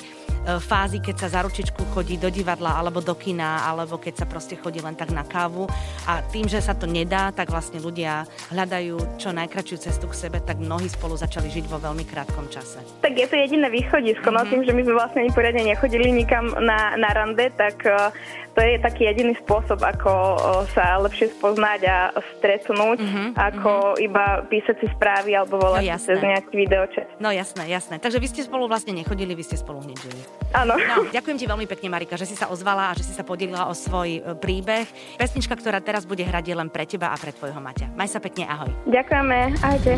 fázy, 0.59 0.97
keď 0.97 1.15
sa 1.21 1.27
za 1.29 1.39
ručičku 1.45 1.85
chodí 1.93 2.17
do 2.17 2.27
divadla 2.27 2.73
alebo 2.73 2.97
do 2.97 3.13
kina, 3.13 3.61
alebo 3.63 3.97
keď 3.97 4.23
sa 4.23 4.25
proste 4.25 4.57
chodí 4.57 4.81
len 4.81 4.97
tak 4.97 5.09
na 5.09 5.21
kávu. 5.21 5.69
A 6.05 6.25
tým, 6.25 6.49
že 6.49 6.57
sa 6.57 6.73
to 6.73 6.85
nedá, 6.85 7.29
tak 7.29 7.49
vlastne 7.49 7.77
ľudia 7.77 8.25
hľadajú 8.49 9.21
čo 9.21 9.29
najkračšiu 9.31 9.77
cestu 9.77 10.09
k 10.09 10.17
sebe, 10.17 10.37
tak 10.41 10.57
mnohí 10.57 10.89
spolu 10.89 11.13
začali 11.13 11.47
žiť 11.47 11.65
vo 11.65 11.77
veľmi 11.77 12.03
krátkom 12.03 12.49
čase. 12.49 12.81
Tak 13.01 13.13
je 13.13 13.27
to 13.27 13.35
jediné 13.37 13.69
východisko, 13.69 14.27
no 14.29 14.41
tým, 14.45 14.65
že 14.65 14.73
my 14.73 14.81
sme 14.81 14.93
vlastne 14.93 15.19
ani 15.21 15.31
poriadne 15.31 15.63
nechodili 15.63 16.09
nikam 16.09 16.49
na, 16.57 16.97
na 16.97 17.09
rande, 17.13 17.53
tak 17.53 17.77
uh, 17.85 18.09
to 18.51 18.59
je 18.59 18.81
taký 18.81 19.07
jediný 19.07 19.37
spôsob, 19.39 19.79
ako 19.79 20.11
uh, 20.11 20.39
sa 20.73 20.97
lepšie 20.99 21.31
spoznať 21.37 21.81
a 21.87 21.97
stretnúť, 22.37 22.97
ako 23.37 23.95
iba 23.97 24.43
písať 24.49 24.75
si 24.81 24.87
správy 24.91 25.37
alebo 25.37 25.61
volať 25.61 25.81
No, 25.81 25.87
si 25.87 25.93
jasné. 25.93 26.07
cez 26.09 26.19
nejaký 26.19 26.53
videočet. 26.57 27.07
No 27.17 27.29
jasné, 27.31 27.63
jasné. 27.67 27.95
Takže 27.97 28.19
vy 28.19 28.27
ste 28.27 28.41
spolu 28.43 28.67
vlastne 28.67 28.91
nechodili, 28.91 29.31
vy 29.31 29.43
ste 29.45 29.55
spolu 29.55 29.79
hneď 29.81 29.97
žili. 30.01 30.23
Áno. 30.51 30.75
No, 30.75 31.07
ďakujem 31.07 31.37
ti 31.39 31.45
veľmi 31.47 31.63
pekne, 31.63 31.87
Marika, 31.87 32.19
že 32.19 32.27
si 32.27 32.35
sa 32.35 32.51
ozvala 32.51 32.91
a 32.91 32.97
že 32.97 33.07
si 33.07 33.13
sa 33.15 33.23
podelila 33.23 33.71
o 33.71 33.73
svoj 33.73 34.19
e, 34.19 34.21
príbeh. 34.35 34.83
Pesnička, 35.15 35.55
ktorá 35.55 35.79
teraz 35.79 36.03
bude 36.03 36.27
hrať, 36.27 36.51
je 36.51 36.55
len 36.55 36.67
pre 36.67 36.83
teba 36.83 37.15
a 37.15 37.15
pre 37.15 37.31
tvojho 37.31 37.63
Maťa. 37.63 37.95
Maj 37.95 38.11
sa 38.11 38.19
pekne, 38.19 38.51
ahoj. 38.51 38.67
Ďakujeme, 38.91 39.39
ahojte. 39.63 39.93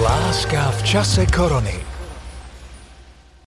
Láska 0.00 0.62
v 0.72 0.80
čase 0.84 1.22
korony. 1.28 1.95